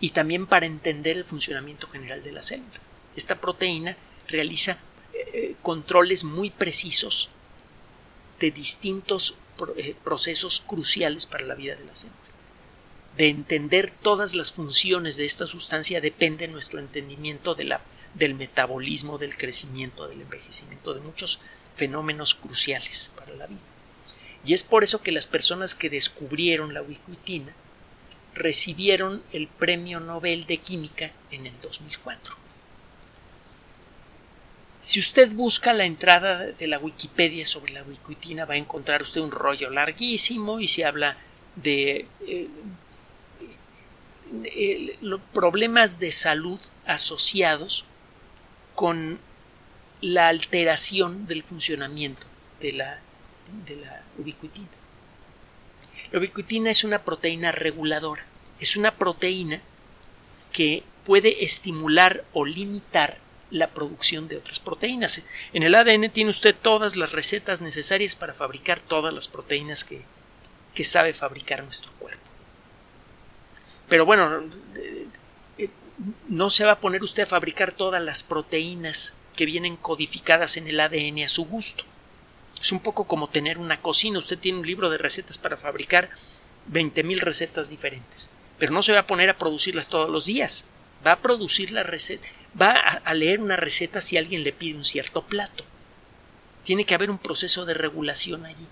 y 0.00 0.10
también 0.10 0.46
para 0.46 0.66
entender 0.66 1.16
el 1.16 1.24
funcionamiento 1.24 1.86
general 1.86 2.22
de 2.22 2.32
la 2.32 2.42
célula. 2.42 2.80
Esta 3.16 3.40
proteína 3.40 3.96
realiza 4.28 4.78
eh, 5.12 5.56
controles 5.62 6.22
muy 6.24 6.50
precisos 6.50 7.30
de 8.38 8.50
distintos 8.50 9.36
eh, 9.76 9.96
procesos 10.04 10.62
cruciales 10.64 11.26
para 11.26 11.44
la 11.44 11.54
vida 11.54 11.74
de 11.74 11.84
la 11.84 11.96
célula. 11.96 12.16
De 13.16 13.28
entender 13.28 13.90
todas 13.90 14.36
las 14.36 14.52
funciones 14.52 15.16
de 15.16 15.24
esta 15.24 15.46
sustancia 15.46 16.00
depende 16.00 16.46
nuestro 16.46 16.78
entendimiento 16.78 17.56
de 17.56 17.64
la, 17.64 17.80
del 18.14 18.34
metabolismo, 18.34 19.18
del 19.18 19.36
crecimiento, 19.36 20.06
del 20.06 20.20
envejecimiento, 20.20 20.94
de 20.94 21.00
muchos 21.00 21.40
fenómenos 21.74 22.36
cruciales 22.36 23.10
para 23.16 23.34
la 23.34 23.46
vida. 23.46 23.58
Y 24.44 24.54
es 24.54 24.62
por 24.62 24.84
eso 24.84 25.02
que 25.02 25.10
las 25.10 25.26
personas 25.26 25.74
que 25.74 25.90
descubrieron 25.90 26.74
la 26.74 26.82
ubiquitina 26.82 27.52
recibieron 28.34 29.22
el 29.32 29.48
Premio 29.48 29.98
Nobel 29.98 30.46
de 30.46 30.58
Química 30.58 31.10
en 31.32 31.46
el 31.46 31.60
2004. 31.60 32.47
Si 34.80 35.00
usted 35.00 35.32
busca 35.32 35.72
la 35.72 35.84
entrada 35.84 36.46
de 36.46 36.66
la 36.68 36.78
Wikipedia 36.78 37.44
sobre 37.44 37.72
la 37.72 37.82
ubiquitina 37.82 38.44
va 38.44 38.54
a 38.54 38.58
encontrar 38.58 39.02
usted 39.02 39.20
un 39.20 39.32
rollo 39.32 39.70
larguísimo 39.70 40.60
y 40.60 40.68
se 40.68 40.84
habla 40.84 41.16
de 41.56 42.06
eh, 42.20 42.48
problemas 45.32 45.98
de 45.98 46.12
salud 46.12 46.60
asociados 46.86 47.84
con 48.76 49.18
la 50.00 50.28
alteración 50.28 51.26
del 51.26 51.42
funcionamiento 51.42 52.22
de 52.60 52.72
la, 52.72 53.00
de 53.66 53.76
la 53.76 54.02
ubiquitina. 54.16 54.68
La 56.12 56.20
ubiquitina 56.20 56.70
es 56.70 56.84
una 56.84 57.02
proteína 57.02 57.50
reguladora, 57.50 58.24
es 58.60 58.76
una 58.76 58.94
proteína 58.94 59.60
que 60.52 60.84
puede 61.04 61.42
estimular 61.42 62.24
o 62.32 62.44
limitar 62.44 63.18
la 63.50 63.70
producción 63.70 64.28
de 64.28 64.36
otras 64.36 64.60
proteínas. 64.60 65.22
En 65.52 65.62
el 65.62 65.74
ADN 65.74 66.10
tiene 66.10 66.30
usted 66.30 66.54
todas 66.54 66.96
las 66.96 67.12
recetas 67.12 67.60
necesarias 67.60 68.14
para 68.14 68.34
fabricar 68.34 68.80
todas 68.80 69.12
las 69.12 69.28
proteínas 69.28 69.84
que, 69.84 70.02
que 70.74 70.84
sabe 70.84 71.12
fabricar 71.12 71.64
nuestro 71.64 71.92
cuerpo. 71.98 72.20
Pero 73.88 74.04
bueno, 74.04 74.42
eh, 74.76 75.06
eh, 75.58 75.70
no 76.28 76.50
se 76.50 76.64
va 76.64 76.72
a 76.72 76.80
poner 76.80 77.02
usted 77.02 77.22
a 77.22 77.26
fabricar 77.26 77.72
todas 77.72 78.02
las 78.02 78.22
proteínas 78.22 79.14
que 79.34 79.46
vienen 79.46 79.76
codificadas 79.76 80.56
en 80.56 80.68
el 80.68 80.80
ADN 80.80 81.24
a 81.24 81.28
su 81.28 81.46
gusto. 81.46 81.84
Es 82.60 82.72
un 82.72 82.80
poco 82.80 83.06
como 83.06 83.28
tener 83.28 83.58
una 83.58 83.80
cocina. 83.80 84.18
Usted 84.18 84.38
tiene 84.38 84.58
un 84.58 84.66
libro 84.66 84.90
de 84.90 84.98
recetas 84.98 85.38
para 85.38 85.56
fabricar 85.56 86.10
20.000 86.70 87.20
recetas 87.20 87.70
diferentes. 87.70 88.30
Pero 88.58 88.72
no 88.72 88.82
se 88.82 88.92
va 88.92 89.00
a 89.00 89.06
poner 89.06 89.30
a 89.30 89.38
producirlas 89.38 89.88
todos 89.88 90.10
los 90.10 90.26
días. 90.26 90.66
Va 91.06 91.12
a 91.12 91.20
producir 91.20 91.70
la 91.70 91.84
receta. 91.84 92.28
Va 92.60 92.72
a, 92.72 93.14
leer 93.14 93.40
una 93.40 93.56
receta 93.56 94.00
si 94.00 94.16
alguien 94.16 94.42
le 94.42 94.52
pide 94.52 94.76
un 94.76 94.84
cierto 94.84 95.22
plato. 95.22 95.64
Tiene 96.64 96.84
que 96.84 96.94
haber 96.94 97.10
un 97.10 97.18
proceso 97.18 97.64
de 97.64 97.74
regulación 97.74 98.46
allí. 98.46 98.66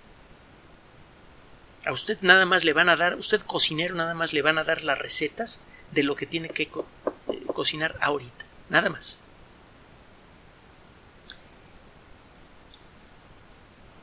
A 1.84 1.92
usted 1.92 2.18
nada 2.20 2.46
más 2.46 2.64
le 2.64 2.72
van 2.72 2.88
a 2.88 2.96
dar, 2.96 3.14
usted 3.14 3.40
cocinero 3.42 3.94
nada 3.94 4.14
más 4.14 4.32
le 4.32 4.42
van 4.42 4.58
a 4.58 4.64
dar 4.64 4.82
las 4.82 4.98
recetas 4.98 5.60
de 5.92 6.02
lo 6.02 6.16
que 6.16 6.26
tiene 6.26 6.48
que 6.48 6.64
eh, 6.64 6.68
cocinar 7.52 7.96
ahorita. 8.00 8.44
Nada 8.68 8.88
más. 8.88 9.20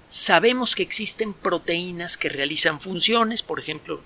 Sabemos 0.07 0.75
que 0.75 0.83
existen 0.83 1.33
proteínas 1.33 2.17
que 2.17 2.29
realizan 2.29 2.79
funciones, 2.79 3.41
por 3.41 3.59
ejemplo, 3.59 4.01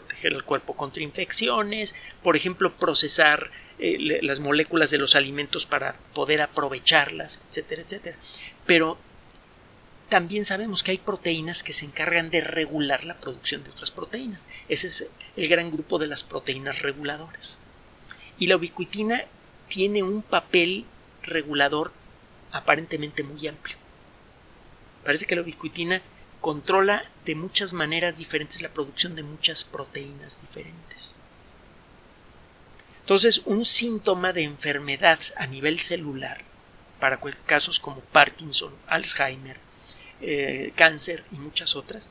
proteger 0.00 0.34
el 0.34 0.44
cuerpo 0.44 0.76
contra 0.76 1.02
infecciones, 1.02 1.94
por 2.22 2.36
ejemplo, 2.36 2.74
procesar 2.76 3.50
eh, 3.78 4.20
las 4.22 4.40
moléculas 4.40 4.90
de 4.90 4.98
los 4.98 5.14
alimentos 5.14 5.64
para 5.64 5.94
poder 6.12 6.42
aprovecharlas, 6.42 7.40
etcétera, 7.48 7.82
etcétera. 7.82 8.16
Pero 8.66 8.98
también 10.10 10.44
sabemos 10.44 10.82
que 10.82 10.90
hay 10.90 10.98
proteínas 10.98 11.62
que 11.62 11.72
se 11.72 11.86
encargan 11.86 12.30
de 12.30 12.42
regular 12.42 13.04
la 13.04 13.16
producción 13.16 13.64
de 13.64 13.70
otras 13.70 13.90
proteínas. 13.90 14.50
Ese 14.68 14.86
es 14.86 15.06
el 15.34 15.48
gran 15.48 15.70
grupo 15.70 15.98
de 15.98 16.08
las 16.08 16.22
proteínas 16.22 16.82
reguladoras. 16.82 17.58
Y 18.38 18.48
la 18.48 18.56
ubiquitina 18.56 19.24
tiene 19.68 20.02
un 20.02 20.20
papel 20.20 20.84
regulador 21.22 21.90
aparentemente 22.52 23.22
muy 23.22 23.48
amplio. 23.48 23.76
Parece 25.04 25.24
que 25.24 25.36
la 25.36 25.42
ubiquitina 25.42 26.02
controla 26.46 27.02
de 27.24 27.34
muchas 27.34 27.72
maneras 27.72 28.18
diferentes 28.18 28.62
la 28.62 28.68
producción 28.68 29.16
de 29.16 29.24
muchas 29.24 29.64
proteínas 29.64 30.40
diferentes. 30.40 31.16
Entonces, 33.00 33.42
un 33.46 33.64
síntoma 33.64 34.32
de 34.32 34.44
enfermedad 34.44 35.18
a 35.38 35.48
nivel 35.48 35.80
celular, 35.80 36.44
para 37.00 37.18
casos 37.46 37.80
como 37.80 37.98
Parkinson, 37.98 38.72
Alzheimer, 38.86 39.56
eh, 40.20 40.70
cáncer 40.76 41.24
y 41.32 41.34
muchas 41.34 41.74
otras, 41.74 42.10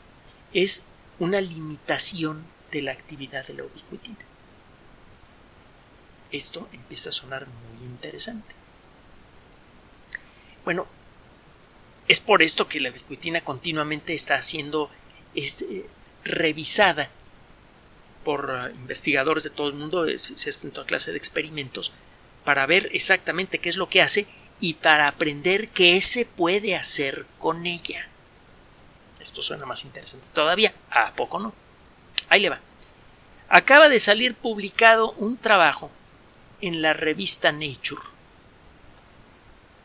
es 0.52 0.84
una 1.18 1.40
limitación 1.40 2.44
de 2.74 2.82
la 2.82 2.92
actividad 2.92 3.48
de 3.48 3.54
la 3.54 3.64
ubiquitina. 3.64 4.26
Esto 6.34 6.68
empieza 6.74 7.08
a 7.08 7.14
sonar 7.14 7.48
muy 7.48 7.86
interesante. 7.86 8.54
Bueno, 10.66 10.88
es 12.08 12.22
por 12.22 12.42
esto 12.42 12.68
que 12.68 12.80
la 12.80 12.90
ubiquitina 12.90 13.42
continuamente 13.42 14.14
está 14.14 14.42
siendo 14.44 14.90
este, 15.34 15.86
revisada 16.24 17.10
por 18.24 18.50
uh, 18.50 18.76
investigadores 18.76 19.44
de 19.44 19.50
todo 19.50 19.68
el 19.68 19.74
mundo, 19.74 20.06
se 20.18 20.50
hace 20.50 20.68
en 20.68 20.74
toda 20.74 20.88
clase 20.88 21.12
de 21.12 21.18
experimentos, 21.18 21.92
para 22.44 22.66
ver 22.66 22.90
exactamente 22.94 23.60
qué 23.60 23.70
es 23.70 23.78
lo 23.78 23.90
que 23.90 24.02
hace 24.02 24.28
y 24.60 24.76
para 24.76 25.08
aprender 25.08 25.70
qué 25.70 26.00
se 26.02 26.26
puede 26.26 26.76
hacer 26.76 27.26
con 27.40 27.66
ella. 27.66 28.08
Esto 29.20 29.42
suena 29.42 29.66
más 29.66 29.84
interesante 29.84 30.28
todavía. 30.34 30.74
¿A 30.92 31.14
poco 31.14 31.40
no? 31.40 31.54
Ahí 32.30 32.42
le 32.42 32.50
va. 32.50 32.60
Acaba 33.50 33.90
de 33.90 34.00
salir 34.00 34.36
publicado 34.36 35.12
un 35.14 35.38
trabajo 35.38 35.90
en 36.62 36.82
la 36.82 36.94
revista 36.94 37.52
Nature 37.52 38.15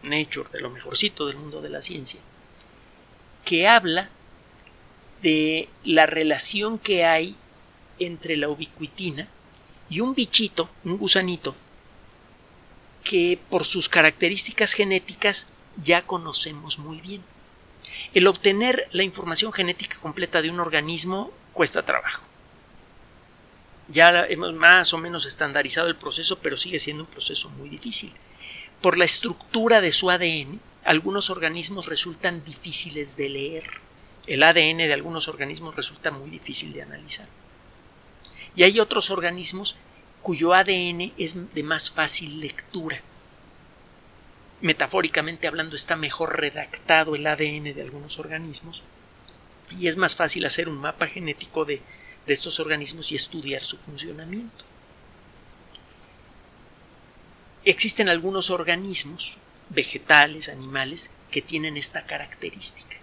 Nature, 0.02 0.50
de 0.50 0.60
lo 0.60 0.70
mejorcito 0.70 1.26
del 1.26 1.36
mundo 1.36 1.60
de 1.60 1.70
la 1.70 1.82
ciencia, 1.82 2.20
que 3.44 3.68
habla 3.68 4.08
de 5.22 5.68
la 5.84 6.06
relación 6.06 6.78
que 6.78 7.04
hay 7.04 7.36
entre 7.98 8.36
la 8.36 8.48
ubiquitina 8.48 9.28
y 9.88 10.00
un 10.00 10.14
bichito, 10.14 10.70
un 10.84 10.96
gusanito, 10.96 11.54
que 13.04 13.38
por 13.50 13.64
sus 13.64 13.88
características 13.88 14.72
genéticas 14.72 15.46
ya 15.82 16.02
conocemos 16.02 16.78
muy 16.78 17.00
bien. 17.00 17.22
El 18.14 18.26
obtener 18.26 18.88
la 18.92 19.02
información 19.02 19.52
genética 19.52 19.98
completa 19.98 20.42
de 20.42 20.50
un 20.50 20.60
organismo 20.60 21.32
cuesta 21.52 21.84
trabajo. 21.84 22.22
Ya 23.88 24.24
hemos 24.26 24.54
más 24.54 24.94
o 24.94 24.98
menos 24.98 25.26
estandarizado 25.26 25.88
el 25.88 25.96
proceso, 25.96 26.38
pero 26.38 26.56
sigue 26.56 26.78
siendo 26.78 27.02
un 27.02 27.10
proceso 27.10 27.50
muy 27.50 27.68
difícil. 27.68 28.12
Por 28.80 28.96
la 28.96 29.04
estructura 29.04 29.82
de 29.82 29.92
su 29.92 30.10
ADN, 30.10 30.58
algunos 30.84 31.28
organismos 31.28 31.86
resultan 31.86 32.42
difíciles 32.44 33.16
de 33.18 33.28
leer. 33.28 33.64
El 34.26 34.42
ADN 34.42 34.78
de 34.78 34.92
algunos 34.94 35.28
organismos 35.28 35.76
resulta 35.76 36.10
muy 36.10 36.30
difícil 36.30 36.72
de 36.72 36.82
analizar. 36.82 37.28
Y 38.56 38.62
hay 38.62 38.80
otros 38.80 39.10
organismos 39.10 39.76
cuyo 40.22 40.54
ADN 40.54 41.12
es 41.18 41.36
de 41.54 41.62
más 41.62 41.90
fácil 41.90 42.40
lectura. 42.40 43.02
Metafóricamente 44.62 45.46
hablando, 45.46 45.76
está 45.76 45.96
mejor 45.96 46.40
redactado 46.40 47.14
el 47.14 47.26
ADN 47.26 47.74
de 47.74 47.82
algunos 47.82 48.18
organismos 48.18 48.82
y 49.78 49.88
es 49.88 49.98
más 49.98 50.16
fácil 50.16 50.46
hacer 50.46 50.68
un 50.70 50.78
mapa 50.78 51.06
genético 51.06 51.66
de, 51.66 51.82
de 52.26 52.32
estos 52.32 52.60
organismos 52.60 53.12
y 53.12 53.16
estudiar 53.16 53.62
su 53.62 53.76
funcionamiento 53.76 54.64
existen 57.64 58.08
algunos 58.08 58.50
organismos, 58.50 59.38
vegetales, 59.68 60.48
animales, 60.48 61.10
que 61.30 61.42
tienen 61.42 61.76
esta 61.76 62.04
característica. 62.04 62.96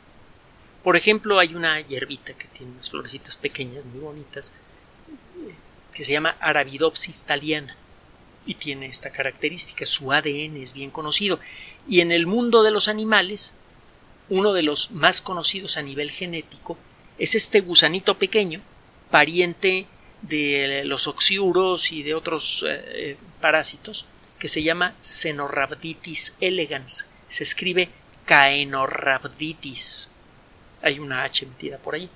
Por 0.84 0.96
ejemplo, 0.96 1.40
hay 1.40 1.56
una 1.56 1.80
hierbita 1.82 2.34
que 2.34 2.48
tiene 2.48 2.74
unas 2.74 2.90
florecitas 2.90 3.38
pequeñas, 3.38 3.86
muy 3.86 4.02
bonitas, 4.02 4.54
que 5.94 6.06
se 6.06 6.14
llama 6.14 6.38
Arabidopsis 6.40 7.26
thaliana 7.26 7.76
y 8.46 8.56
tiene 8.56 8.86
esta 8.86 9.12
característica. 9.12 9.86
Su 9.86 10.12
ADN 10.14 10.58
es 10.58 10.74
bien 10.74 10.92
conocido. 10.92 11.40
Y 11.88 12.02
en 12.02 12.12
el 12.12 12.28
mundo 12.28 12.64
de 12.64 12.72
los 12.72 12.88
animales, 12.88 13.56
uno 14.30 14.54
de 14.54 14.64
los 14.64 14.92
más 14.92 15.22
conocidos 15.22 15.78
a 15.78 15.82
nivel 15.82 16.12
genético 16.12 16.78
es 17.18 17.36
este 17.36 17.62
gusanito 17.62 18.18
pequeño, 18.18 18.62
pariente 19.10 19.88
de 20.22 20.84
los 20.86 21.08
oxiuros 21.08 21.92
y 21.92 22.04
de 22.04 22.14
otros 22.14 22.66
eh, 22.68 23.18
parásitos, 23.42 24.06
que 24.40 24.48
se 24.48 24.64
llama 24.64 24.96
Cenorhabditis 25.02 26.36
elegans. 26.40 27.08
Se 27.28 27.44
escribe 27.44 27.90
Caenorhabditis. 28.26 30.10
Hay 30.82 31.00
una 31.00 31.24
H 31.24 31.46
metida 31.46 31.78
por 31.78 31.96
ahí. 31.96 32.10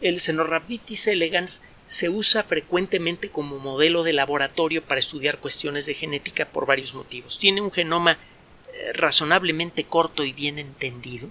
El 0.00 0.20
Cenorhabditis 0.20 1.06
elegans 1.08 1.62
se 1.86 2.08
usa 2.08 2.44
frecuentemente 2.44 3.30
como 3.30 3.58
modelo 3.58 4.04
de 4.04 4.12
laboratorio 4.12 4.84
para 4.84 5.00
estudiar 5.00 5.38
cuestiones 5.38 5.86
de 5.86 5.94
genética 5.94 6.46
por 6.46 6.64
varios 6.64 6.94
motivos. 6.94 7.38
Tiene 7.38 7.60
un 7.60 7.72
genoma 7.72 8.18
eh, 8.72 8.92
razonablemente 8.92 9.84
corto 9.84 10.24
y 10.24 10.32
bien 10.32 10.58
entendido, 10.58 11.30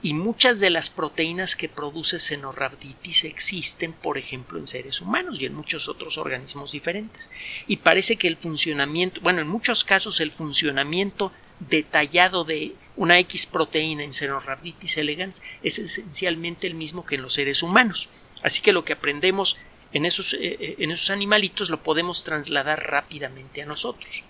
y 0.00 0.14
muchas 0.14 0.60
de 0.60 0.70
las 0.70 0.90
proteínas 0.90 1.56
que 1.56 1.68
produce 1.68 2.20
Cenorhabditis 2.20 3.24
existen, 3.24 3.92
por 3.92 4.16
ejemplo, 4.16 4.58
en 4.58 4.66
seres 4.66 5.00
humanos 5.00 5.40
y 5.40 5.46
en 5.46 5.54
muchos 5.54 5.88
otros 5.88 6.18
organismos 6.18 6.70
diferentes. 6.70 7.30
Y 7.66 7.78
parece 7.78 8.16
que 8.16 8.28
el 8.28 8.36
funcionamiento, 8.36 9.20
bueno, 9.20 9.40
en 9.40 9.48
muchos 9.48 9.84
casos 9.84 10.20
el 10.20 10.30
funcionamiento 10.30 11.32
detallado 11.58 12.44
de 12.44 12.74
una 12.96 13.18
X 13.18 13.46
proteína 13.46 14.04
en 14.04 14.12
Cenorhabditis 14.12 14.98
elegans 14.98 15.42
es 15.62 15.78
esencialmente 15.78 16.66
el 16.66 16.74
mismo 16.74 17.04
que 17.04 17.16
en 17.16 17.22
los 17.22 17.34
seres 17.34 17.62
humanos. 17.62 18.08
Así 18.42 18.62
que 18.62 18.72
lo 18.72 18.84
que 18.84 18.92
aprendemos 18.92 19.56
en 19.92 20.04
esos, 20.04 20.34
eh, 20.34 20.38
eh, 20.42 20.76
en 20.78 20.90
esos 20.90 21.10
animalitos 21.10 21.70
lo 21.70 21.82
podemos 21.82 22.22
trasladar 22.24 22.88
rápidamente 22.88 23.62
a 23.62 23.66
nosotros. 23.66 24.22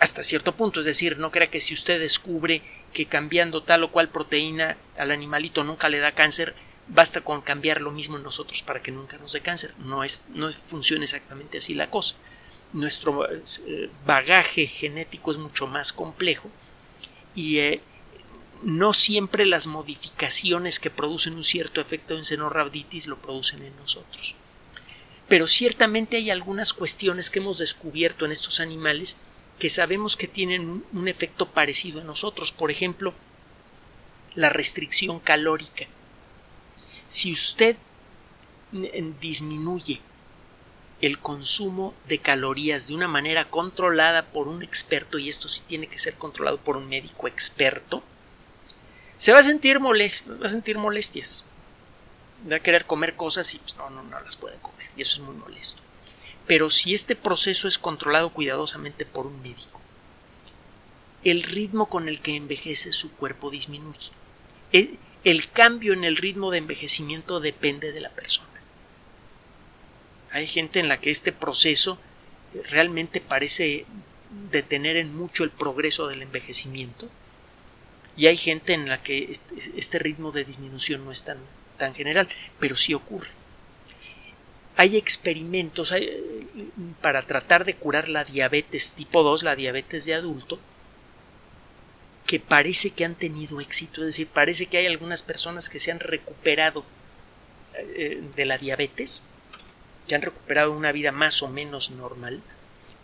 Hasta 0.00 0.22
cierto 0.22 0.56
punto, 0.56 0.80
es 0.80 0.86
decir, 0.86 1.18
no 1.18 1.30
crea 1.30 1.50
que 1.50 1.60
si 1.60 1.74
usted 1.74 2.00
descubre 2.00 2.62
que 2.94 3.04
cambiando 3.04 3.62
tal 3.62 3.84
o 3.84 3.92
cual 3.92 4.08
proteína 4.08 4.78
al 4.96 5.10
animalito 5.10 5.62
nunca 5.62 5.90
le 5.90 6.00
da 6.00 6.12
cáncer, 6.12 6.54
basta 6.88 7.20
con 7.20 7.42
cambiar 7.42 7.82
lo 7.82 7.90
mismo 7.90 8.16
en 8.16 8.22
nosotros 8.22 8.62
para 8.62 8.80
que 8.82 8.92
nunca 8.92 9.18
nos 9.18 9.34
dé 9.34 9.42
cáncer. 9.42 9.74
No 9.78 10.02
es, 10.02 10.22
no 10.30 10.50
funciona 10.50 11.04
exactamente 11.04 11.58
así 11.58 11.74
la 11.74 11.90
cosa. 11.90 12.16
Nuestro 12.72 13.28
eh, 13.30 13.90
bagaje 14.06 14.66
genético 14.66 15.32
es 15.32 15.36
mucho 15.36 15.66
más 15.66 15.92
complejo 15.92 16.50
y 17.34 17.58
eh, 17.58 17.82
no 18.62 18.94
siempre 18.94 19.44
las 19.44 19.66
modificaciones 19.66 20.80
que 20.80 20.88
producen 20.88 21.34
un 21.34 21.44
cierto 21.44 21.80
efecto 21.80 22.16
en 22.16 22.24
senorhabditis 22.24 23.06
lo 23.06 23.20
producen 23.20 23.62
en 23.62 23.76
nosotros. 23.76 24.34
Pero 25.28 25.46
ciertamente 25.46 26.16
hay 26.16 26.30
algunas 26.30 26.72
cuestiones 26.72 27.28
que 27.28 27.38
hemos 27.38 27.58
descubierto 27.58 28.24
en 28.24 28.32
estos 28.32 28.60
animales 28.60 29.18
que 29.60 29.68
sabemos 29.68 30.16
que 30.16 30.26
tienen 30.26 30.82
un, 30.90 31.06
efecto 31.06 31.46
parecido 31.50 32.00
a 32.00 32.04
nosotros. 32.04 32.50
Por 32.50 32.70
ejemplo, 32.70 33.12
la 34.34 34.48
restricción 34.48 35.20
calórica. 35.20 35.84
Si 37.06 37.30
usted 37.30 37.76
disminuye 39.20 40.00
el 41.02 41.18
consumo 41.18 41.94
de 42.08 42.18
calorías 42.18 42.88
de 42.88 42.94
una 42.94 43.06
manera 43.06 43.50
controlada 43.50 44.26
por 44.26 44.48
un 44.48 44.62
experto, 44.62 45.18
y 45.18 45.28
esto 45.28 45.48
sí 45.48 45.62
tiene 45.66 45.86
que 45.86 45.98
ser 45.98 46.14
controlado 46.14 46.56
por 46.56 46.78
un 46.78 46.88
médico 46.88 47.28
experto, 47.28 48.02
se 49.18 49.32
va 49.32 49.40
a 49.40 49.42
sentir, 49.42 49.78
molest 49.78 50.26
va 50.26 50.46
a 50.46 50.48
sentir 50.48 50.78
molestias. 50.78 51.44
Va 52.50 52.56
a 52.56 52.60
querer 52.60 52.86
comer 52.86 53.14
cosas 53.14 53.52
y 53.52 53.58
pues, 53.58 53.76
no, 53.76 53.90
no, 53.90 54.02
no 54.02 54.20
las 54.20 54.36
puede 54.36 54.56
comer. 54.62 54.88
Y 54.96 55.02
eso 55.02 55.20
es 55.20 55.26
muy 55.26 55.36
molesto. 55.36 55.82
Pero 56.50 56.68
si 56.68 56.94
este 56.94 57.14
proceso 57.14 57.68
es 57.68 57.78
controlado 57.78 58.30
cuidadosamente 58.30 59.06
por 59.06 59.24
un 59.24 59.40
médico, 59.40 59.80
el 61.22 61.44
ritmo 61.44 61.86
con 61.86 62.08
el 62.08 62.20
que 62.20 62.34
envejece 62.34 62.90
su 62.90 63.12
cuerpo 63.12 63.50
disminuye. 63.50 64.10
El, 64.72 64.98
el 65.22 65.48
cambio 65.48 65.92
en 65.92 66.02
el 66.02 66.16
ritmo 66.16 66.50
de 66.50 66.58
envejecimiento 66.58 67.38
depende 67.38 67.92
de 67.92 68.00
la 68.00 68.10
persona. 68.10 68.48
Hay 70.32 70.48
gente 70.48 70.80
en 70.80 70.88
la 70.88 70.98
que 70.98 71.12
este 71.12 71.30
proceso 71.30 71.98
realmente 72.68 73.20
parece 73.20 73.86
detener 74.50 74.96
en 74.96 75.14
mucho 75.14 75.44
el 75.44 75.50
progreso 75.50 76.08
del 76.08 76.22
envejecimiento 76.22 77.08
y 78.16 78.26
hay 78.26 78.36
gente 78.36 78.72
en 78.72 78.88
la 78.88 79.00
que 79.00 79.30
este, 79.30 79.54
este 79.76 80.00
ritmo 80.00 80.32
de 80.32 80.44
disminución 80.44 81.04
no 81.04 81.12
es 81.12 81.22
tan, 81.22 81.38
tan 81.78 81.94
general, 81.94 82.26
pero 82.58 82.74
sí 82.74 82.92
ocurre 82.92 83.39
hay 84.80 84.96
experimentos 84.96 85.92
para 87.02 87.26
tratar 87.26 87.66
de 87.66 87.74
curar 87.74 88.08
la 88.08 88.24
diabetes 88.24 88.94
tipo 88.94 89.22
2, 89.22 89.42
la 89.42 89.54
diabetes 89.54 90.06
de 90.06 90.14
adulto, 90.14 90.58
que 92.26 92.40
parece 92.40 92.88
que 92.88 93.04
han 93.04 93.14
tenido 93.14 93.60
éxito, 93.60 94.00
es 94.00 94.06
decir, 94.06 94.28
parece 94.28 94.64
que 94.64 94.78
hay 94.78 94.86
algunas 94.86 95.22
personas 95.22 95.68
que 95.68 95.78
se 95.78 95.90
han 95.90 96.00
recuperado 96.00 96.82
eh, 97.74 98.22
de 98.34 98.44
la 98.46 98.56
diabetes, 98.56 99.22
que 100.08 100.14
han 100.14 100.22
recuperado 100.22 100.72
una 100.72 100.92
vida 100.92 101.12
más 101.12 101.42
o 101.42 101.48
menos 101.48 101.90
normal, 101.90 102.40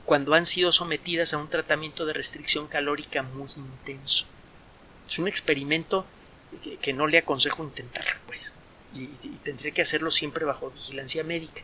cuando 0.06 0.32
han 0.32 0.46
sido 0.46 0.72
sometidas 0.72 1.34
a 1.34 1.36
un 1.36 1.50
tratamiento 1.50 2.06
de 2.06 2.14
restricción 2.14 2.68
calórica 2.68 3.22
muy 3.22 3.50
intenso. 3.54 4.24
Es 5.06 5.18
un 5.18 5.28
experimento 5.28 6.06
que, 6.80 6.94
no 6.94 7.06
le 7.06 7.18
aconsejo 7.18 7.62
intentar, 7.62 8.06
pues 8.26 8.54
y, 8.94 9.06
tendría 9.42 9.72
que 9.72 9.82
hacerlo 9.82 10.10
siempre 10.10 10.44
bajo 10.44 10.70
vigilancia 10.70 11.24
médica. 11.24 11.62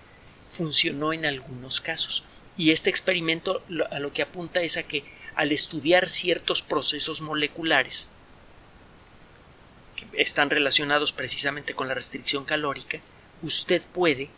Funcionó 0.52 1.14
en 1.14 1.24
algunos 1.24 1.80
casos. 1.80 2.24
Y 2.58 2.72
este 2.72 2.90
experimento 2.90 3.62
a 3.90 3.98
lo 3.98 4.12
que 4.12 4.20
apunta 4.20 4.60
es 4.60 4.76
a 4.76 4.82
que 4.82 5.04
al 5.34 5.50
estudiar 5.50 6.10
ciertos 6.10 6.62
procesos 6.62 7.22
moleculares 7.22 8.10
que 9.96 10.06
están 10.20 10.50
relacionados 10.50 11.12
precisamente 11.12 11.72
con 11.72 11.88
la 11.88 11.94
restricción 11.94 12.44
calórica, 12.44 13.00
usted 13.42 13.80
puede, 13.80 14.28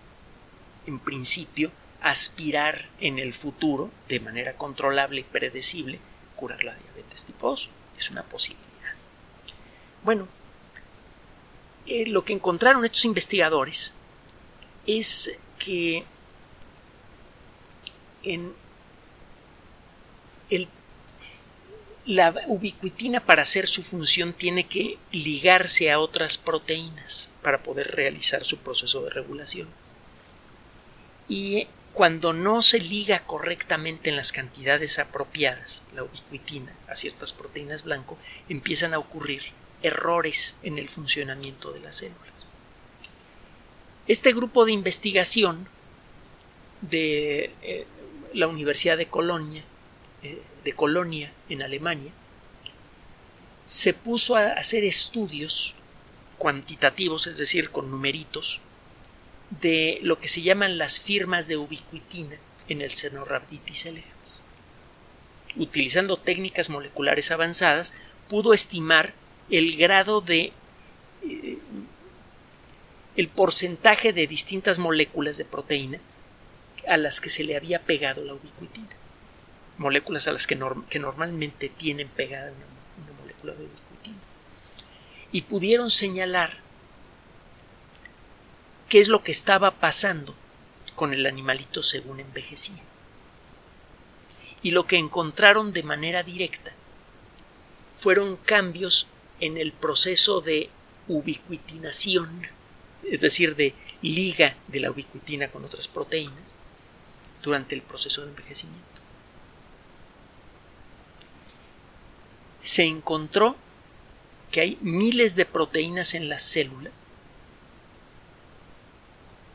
en 0.86 1.00
principio, 1.00 1.72
aspirar 2.00 2.88
en 3.00 3.18
el 3.18 3.32
futuro, 3.32 3.90
de 4.08 4.20
manera 4.20 4.54
controlable 4.54 5.22
y 5.22 5.24
predecible, 5.24 5.98
curar 6.36 6.62
la 6.62 6.76
diabetes 6.76 7.24
tipo 7.24 7.48
2. 7.48 7.70
Es 7.96 8.10
una 8.10 8.22
posibilidad. 8.22 8.64
Bueno, 10.04 10.28
eh, 11.86 12.06
lo 12.06 12.24
que 12.24 12.32
encontraron 12.32 12.84
estos 12.84 13.04
investigadores 13.04 13.94
es 14.86 15.36
que 15.64 16.04
en 18.22 18.52
el, 20.50 20.68
la 22.06 22.34
ubiquitina 22.46 23.24
para 23.24 23.42
hacer 23.42 23.66
su 23.66 23.82
función 23.82 24.32
tiene 24.32 24.66
que 24.66 24.98
ligarse 25.10 25.90
a 25.90 25.98
otras 25.98 26.36
proteínas 26.36 27.30
para 27.42 27.62
poder 27.62 27.92
realizar 27.94 28.44
su 28.44 28.58
proceso 28.58 29.02
de 29.02 29.10
regulación. 29.10 29.68
Y 31.28 31.66
cuando 31.92 32.32
no 32.32 32.60
se 32.60 32.80
liga 32.80 33.20
correctamente 33.20 34.10
en 34.10 34.16
las 34.16 34.32
cantidades 34.32 34.98
apropiadas, 34.98 35.82
la 35.94 36.02
ubiquitina, 36.02 36.74
a 36.88 36.96
ciertas 36.96 37.32
proteínas 37.32 37.84
blanco, 37.84 38.18
empiezan 38.48 38.94
a 38.94 38.98
ocurrir 38.98 39.42
errores 39.82 40.56
en 40.62 40.78
el 40.78 40.88
funcionamiento 40.88 41.72
de 41.72 41.80
las 41.80 41.96
células. 41.96 42.48
Este 44.06 44.32
grupo 44.32 44.66
de 44.66 44.72
investigación 44.72 45.66
de 46.82 47.50
eh, 47.62 47.86
la 48.34 48.48
Universidad 48.48 48.98
de 48.98 49.06
Colonia, 49.06 49.62
eh, 50.22 50.42
de 50.62 50.72
Colonia 50.72 51.32
en 51.48 51.62
Alemania, 51.62 52.12
se 53.64 53.94
puso 53.94 54.36
a 54.36 54.48
hacer 54.48 54.84
estudios 54.84 55.74
cuantitativos, 56.36 57.26
es 57.26 57.38
decir, 57.38 57.70
con 57.70 57.90
numeritos, 57.90 58.60
de 59.62 60.00
lo 60.02 60.18
que 60.18 60.28
se 60.28 60.42
llaman 60.42 60.76
las 60.76 61.00
firmas 61.00 61.48
de 61.48 61.56
ubiquitina 61.56 62.36
en 62.68 62.82
el 62.82 62.92
Cenorhabditis 62.92 63.86
elegans. 63.86 64.42
Utilizando 65.56 66.18
técnicas 66.18 66.68
moleculares 66.68 67.30
avanzadas, 67.30 67.94
pudo 68.28 68.52
estimar 68.52 69.14
el 69.50 69.76
grado 69.76 70.20
de 70.20 70.52
eh, 71.22 71.58
el 73.16 73.28
porcentaje 73.28 74.12
de 74.12 74.26
distintas 74.26 74.78
moléculas 74.78 75.38
de 75.38 75.44
proteína 75.44 76.00
a 76.88 76.96
las 76.96 77.20
que 77.20 77.30
se 77.30 77.44
le 77.44 77.56
había 77.56 77.80
pegado 77.80 78.24
la 78.24 78.34
ubiquitina. 78.34 78.88
Moléculas 79.78 80.28
a 80.28 80.32
las 80.32 80.46
que, 80.46 80.56
normalmente 80.56 81.68
tienen 81.68 82.08
pegada 82.08 82.52
una, 82.52 83.04
una, 83.04 83.20
molécula 83.20 83.54
de 83.54 83.64
ubiquitina. 83.64 84.18
Y 85.32 85.42
pudieron 85.42 85.90
señalar 85.90 86.58
qué 88.88 89.00
es 89.00 89.08
lo 89.08 89.22
que 89.22 89.32
estaba 89.32 89.72
pasando 89.72 90.34
con 90.94 91.12
el 91.12 91.26
animalito 91.26 91.82
según 91.82 92.20
envejecía. 92.20 92.82
Y 94.62 94.70
lo 94.70 94.86
que 94.86 94.96
encontraron 94.96 95.72
de 95.72 95.82
manera 95.82 96.22
directa 96.22 96.72
fueron 98.00 98.36
cambios 98.36 99.08
en 99.40 99.56
el 99.56 99.72
proceso 99.72 100.40
de 100.40 100.70
ubiquitinación, 101.08 102.46
es 103.10 103.20
decir, 103.20 103.56
de 103.56 103.74
liga 104.02 104.56
de 104.68 104.80
la 104.80 104.90
ubiquitina 104.90 105.48
con 105.48 105.64
otras 105.64 105.88
proteínas 105.88 106.54
durante 107.42 107.74
el 107.74 107.82
proceso 107.82 108.22
de 108.22 108.30
envejecimiento. 108.30 108.82
Se 112.60 112.84
encontró 112.84 113.56
que 114.50 114.60
hay 114.60 114.78
miles 114.80 115.36
de 115.36 115.44
proteínas 115.44 116.14
en 116.14 116.28
la 116.28 116.38
célula 116.38 116.90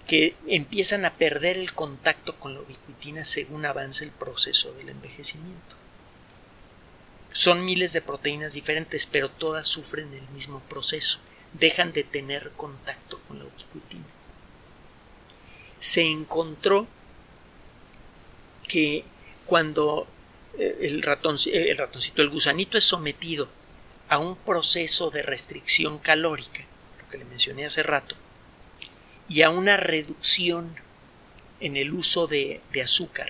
que 0.08 0.36
empiezan 0.48 1.06
a 1.06 1.14
perder 1.14 1.58
el 1.58 1.74
contacto 1.74 2.36
con 2.40 2.56
la 2.56 2.62
ubiquitina 2.62 3.24
según 3.24 3.66
avanza 3.66 4.04
el 4.04 4.12
proceso 4.12 4.74
del 4.74 4.90
envejecimiento. 4.90 5.76
Son 7.32 7.64
miles 7.64 7.94
de 7.94 8.02
proteínas 8.02 8.54
diferentes, 8.54 9.06
pero 9.06 9.30
todas 9.30 9.68
sufren 9.68 10.12
el 10.14 10.28
mismo 10.30 10.62
proceso. 10.62 11.20
Dejan 11.54 11.92
de 11.94 12.04
tener 12.04 12.52
contacto 12.52 13.20
con 13.28 13.40
la 13.40 13.46
ubiquitina. 13.46 14.06
Se 15.78 16.04
encontró 16.04 16.88
que 18.68 19.04
cuando 19.46 20.08
eh, 20.58 20.78
el, 20.82 20.96
el 20.96 21.02
ratoncito, 21.78 22.22
el 22.22 22.30
gusanito 22.30 22.78
es 22.78 22.84
sometido 22.84 23.50
a 24.10 24.18
un 24.18 24.36
proceso 24.36 25.10
de 25.10 25.24
restricción 25.24 26.00
calórica, 26.00 26.64
lo 27.02 27.10
que 27.10 27.18
le 27.18 27.26
mencioné 27.26 27.66
hace 27.66 27.84
rato, 27.84 28.16
y 29.28 29.42
a 29.42 29.50
una 29.50 29.78
reducción 29.78 30.76
en 31.60 31.78
el 31.78 31.94
uso 31.94 32.28
de, 32.28 32.62
de 32.72 32.82
azúcar. 32.82 33.30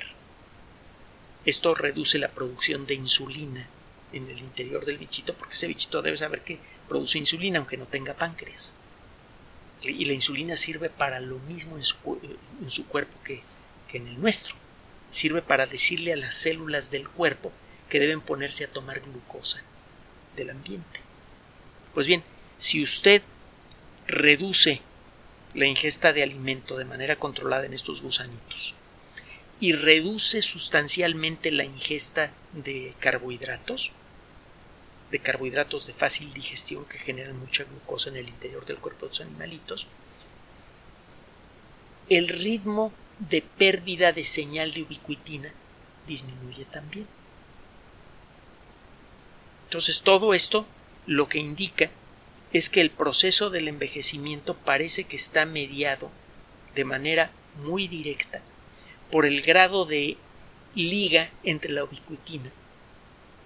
Esto 1.46 1.74
reduce 1.74 2.20
la 2.20 2.30
producción 2.30 2.86
de 2.86 2.96
insulina 2.96 3.68
en 4.12 4.30
el 4.30 4.40
interior 4.40 4.86
del 4.86 4.98
bichito, 4.98 5.34
porque 5.34 5.54
ese 5.54 5.68
bichito 5.68 6.02
debe 6.02 6.18
saber 6.18 6.44
que 6.44 6.60
produce 6.89 7.17
insulina 7.17 7.60
aunque 7.60 7.78
no 7.78 7.86
tenga 7.86 8.13
páncreas. 8.13 8.73
Y 9.82 10.04
la 10.06 10.13
insulina 10.13 10.58
sirve 10.58 10.89
para 10.89 11.21
lo 11.21 11.39
mismo 11.39 11.78
en 11.78 11.84
su, 11.84 12.86
cuerpo 12.88 13.17
que, 13.23 13.41
que 13.88 13.97
en 13.97 14.08
el 14.08 14.19
nuestro. 14.19 14.56
Sirve 15.10 15.41
para 15.41 15.67
decirle 15.67 16.12
a 16.12 16.17
las 16.17 16.36
células 16.36 16.91
del 16.91 17.08
cuerpo 17.08 17.54
que 17.88 17.99
deben 17.99 18.19
ponerse 18.19 18.65
a 18.65 18.71
tomar 18.71 18.99
glucosa 18.99 19.62
del 20.36 20.49
ambiente. 20.49 20.99
Pues 21.93 22.08
bien, 22.08 22.23
si 22.58 22.84
usted 22.84 23.21
reduce 24.08 24.82
la 25.54 25.65
ingesta 25.65 26.13
de 26.13 26.23
alimento 26.23 26.78
de 26.78 26.86
manera 26.86 27.15
controlada 27.15 27.65
en 27.65 27.73
estos 27.73 28.02
gusanitos 28.02 28.73
y 29.60 29.73
reduce 29.73 30.41
sustancialmente 30.41 31.52
la 31.52 31.63
ingesta 31.63 32.32
de 32.54 32.93
carbohidratos, 32.99 33.91
de 35.12 35.19
carbohidratos 35.19 35.88
de 35.88 35.93
fácil 35.93 36.34
digestión 36.34 36.86
que 36.86 36.98
generan 36.98 37.39
mucha 37.39 37.63
glucosa 37.63 38.10
en 38.10 38.17
el 38.17 38.30
interior 38.30 38.65
del 38.65 38.78
cuerpo 38.78 39.06
de 39.06 39.10
los 39.10 39.22
animalitos, 39.22 39.88
el 42.10 42.28
ritmo 42.28 42.91
de 43.19 43.41
pérdida 43.41 44.12
de 44.12 44.24
señal 44.24 44.72
de 44.74 44.84
ubiquitina 44.84 45.52
disminuye 46.08 46.65
también. 46.65 47.08
Entonces 49.65 50.02
todo 50.02 50.34
esto 50.34 50.65
lo 51.06 51.28
que 51.28 51.39
indica 51.39 51.89
es 52.54 52.69
que 52.69 52.82
el 52.82 52.89
proceso 52.89 53.50
del 53.50 53.67
envejecimiento 53.67 54.56
parece 54.56 55.04
que 55.04 55.15
está 55.15 55.45
mediado 55.45 56.10
de 56.74 56.86
manera 56.86 57.32
muy 57.63 57.88
directa 57.88 58.41
por 59.12 59.26
el 59.26 59.41
grado 59.41 59.86
de 59.86 60.17
liga 60.76 61.30
entre 61.43 61.72
la 61.72 61.84
ubiquitina 61.84 62.52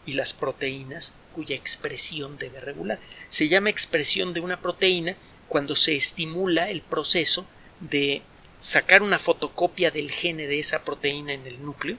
y 0.06 0.14
las 0.14 0.34
proteínas 0.34 1.14
cuya 1.34 1.56
expresión 1.56 2.38
debe 2.38 2.62
regular. 2.62 3.00
Se 3.28 3.50
llama 3.50 3.70
expresión 3.70 4.34
de 4.34 4.40
una 4.40 4.62
proteína 4.62 5.16
cuando 5.50 5.76
se 5.76 5.96
estimula 5.96 6.70
el 6.70 6.82
proceso 6.82 7.46
de 7.80 8.22
sacar 8.60 9.04
una 9.04 9.20
fotocopia 9.20 9.92
del 9.92 10.10
gene 10.10 10.48
de 10.48 10.60
esa 10.60 10.84
proteína 10.84 11.34
en 11.34 11.46
el 11.46 11.64
núcleo 11.64 11.98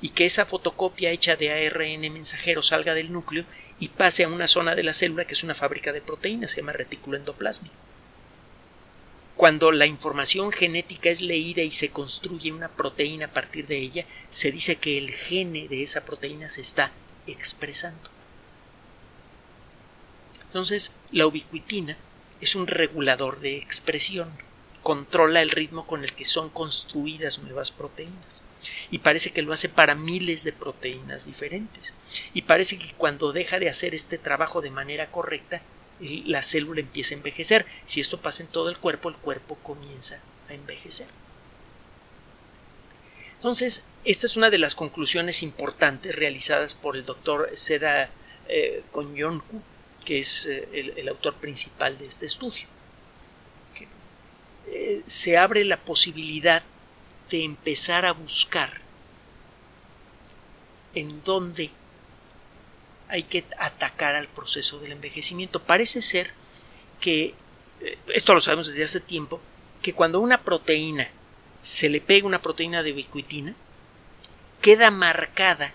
y 0.00 0.10
que 0.10 0.26
esa 0.26 0.46
fotocopia 0.46 1.10
hecha 1.10 1.36
de 1.36 1.50
ARN 1.50 2.00
mensajero 2.12 2.62
salga 2.62 2.94
del 2.94 3.12
núcleo 3.12 3.44
y 3.80 3.88
pase 3.88 4.24
a 4.24 4.28
una 4.28 4.46
zona 4.46 4.74
de 4.74 4.82
la 4.82 4.94
célula 4.94 5.24
que 5.24 5.34
es 5.34 5.42
una 5.42 5.54
fábrica 5.54 5.92
de 5.92 6.02
proteínas, 6.02 6.52
se 6.52 6.60
llama 6.60 6.72
retículo 6.72 7.16
endoplásmico. 7.16 7.74
Cuando 9.34 9.70
la 9.70 9.86
información 9.86 10.50
genética 10.50 11.10
es 11.10 11.20
leída 11.20 11.62
y 11.62 11.70
se 11.70 11.90
construye 11.90 12.52
una 12.52 12.68
proteína 12.68 13.26
a 13.26 13.32
partir 13.32 13.68
de 13.68 13.78
ella, 13.78 14.04
se 14.30 14.50
dice 14.50 14.76
que 14.76 14.98
el 14.98 15.12
gene 15.12 15.68
de 15.68 15.84
esa 15.84 16.04
proteína 16.04 16.50
se 16.50 16.60
está 16.60 16.90
expresando. 17.26 18.17
Entonces, 20.48 20.92
la 21.12 21.26
ubiquitina 21.26 21.96
es 22.40 22.54
un 22.54 22.66
regulador 22.66 23.40
de 23.40 23.56
expresión, 23.56 24.30
controla 24.82 25.42
el 25.42 25.50
ritmo 25.50 25.86
con 25.86 26.04
el 26.04 26.12
que 26.12 26.24
son 26.24 26.48
construidas 26.50 27.40
nuevas 27.40 27.70
proteínas. 27.70 28.42
Y 28.90 28.98
parece 28.98 29.30
que 29.30 29.42
lo 29.42 29.52
hace 29.52 29.68
para 29.68 29.94
miles 29.94 30.44
de 30.44 30.52
proteínas 30.52 31.26
diferentes. 31.26 31.94
Y 32.34 32.42
parece 32.42 32.78
que 32.78 32.92
cuando 32.96 33.32
deja 33.32 33.58
de 33.58 33.68
hacer 33.68 33.94
este 33.94 34.18
trabajo 34.18 34.60
de 34.60 34.70
manera 34.70 35.10
correcta, 35.10 35.62
la 36.00 36.42
célula 36.42 36.80
empieza 36.80 37.14
a 37.14 37.18
envejecer. 37.18 37.66
Si 37.84 38.00
esto 38.00 38.20
pasa 38.20 38.42
en 38.42 38.48
todo 38.48 38.68
el 38.68 38.78
cuerpo, 38.78 39.08
el 39.08 39.16
cuerpo 39.16 39.56
comienza 39.62 40.20
a 40.48 40.54
envejecer. 40.54 41.06
Entonces, 43.34 43.84
esta 44.04 44.26
es 44.26 44.36
una 44.36 44.50
de 44.50 44.58
las 44.58 44.74
conclusiones 44.74 45.42
importantes 45.42 46.16
realizadas 46.16 46.74
por 46.74 46.96
el 46.96 47.04
doctor 47.04 47.50
Seda 47.54 48.10
eh, 48.48 48.82
Konyonku, 48.90 49.62
que 50.04 50.18
es 50.18 50.46
eh, 50.46 50.94
el, 50.96 51.08
autor 51.08 51.34
principal 51.34 51.98
de 51.98 52.06
este 52.06 52.26
estudio. 52.26 52.66
Eh, 54.66 55.02
se 55.06 55.36
abre 55.36 55.64
la 55.64 55.78
posibilidad 55.78 56.62
de 57.30 57.44
empezar 57.44 58.06
a 58.06 58.12
buscar 58.12 58.80
en 60.94 61.22
dónde 61.22 61.70
hay 63.08 63.22
que 63.22 63.44
atacar 63.58 64.14
al 64.14 64.28
proceso 64.28 64.78
del 64.78 64.92
envejecimiento. 64.92 65.62
Parece 65.62 66.02
ser 66.02 66.32
que, 67.00 67.34
eh, 67.80 67.98
esto 68.08 68.34
lo 68.34 68.40
sabemos 68.40 68.66
desde 68.66 68.84
hace 68.84 69.00
tiempo, 69.00 69.40
que 69.82 69.94
cuando 69.94 70.20
una 70.20 70.42
proteína 70.42 71.08
se 71.60 71.88
le 71.88 72.00
pega 72.00 72.26
una 72.26 72.42
proteína 72.42 72.82
de 72.82 72.92
ubiquitina, 72.92 73.54
queda 74.60 74.90
marcada 74.90 75.72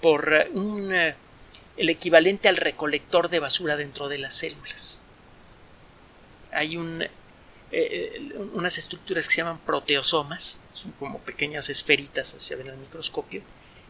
por 0.00 0.48
un 0.52 0.92
el 1.80 1.88
equivalente 1.88 2.50
al 2.50 2.58
recolector 2.58 3.30
de 3.30 3.38
basura 3.40 3.74
dentro 3.74 4.08
de 4.08 4.18
las 4.18 4.34
células. 4.34 5.00
Hay 6.52 6.76
un, 6.76 7.06
eh, 7.72 8.34
unas 8.52 8.76
estructuras 8.76 9.26
que 9.26 9.32
se 9.32 9.40
llaman 9.40 9.60
proteosomas, 9.60 10.60
son 10.74 10.92
como 10.92 11.20
pequeñas 11.20 11.70
esferitas, 11.70 12.34
se 12.36 12.54
ven 12.54 12.68
al 12.68 12.76
microscopio, 12.76 13.40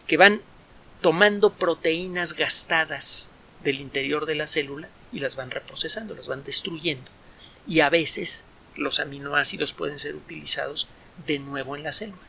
que 0.06 0.16
van 0.16 0.40
tomando 1.00 1.52
proteínas 1.52 2.34
gastadas 2.34 3.32
del 3.64 3.80
interior 3.80 4.24
de 4.24 4.36
la 4.36 4.46
célula 4.46 4.88
y 5.10 5.18
las 5.18 5.34
van 5.34 5.50
reprocesando, 5.50 6.14
las 6.14 6.28
van 6.28 6.44
destruyendo. 6.44 7.10
Y 7.66 7.80
a 7.80 7.90
veces 7.90 8.44
los 8.76 9.00
aminoácidos 9.00 9.72
pueden 9.72 9.98
ser 9.98 10.14
utilizados 10.14 10.86
de 11.26 11.40
nuevo 11.40 11.74
en 11.74 11.82
la 11.82 11.92
célula. 11.92 12.22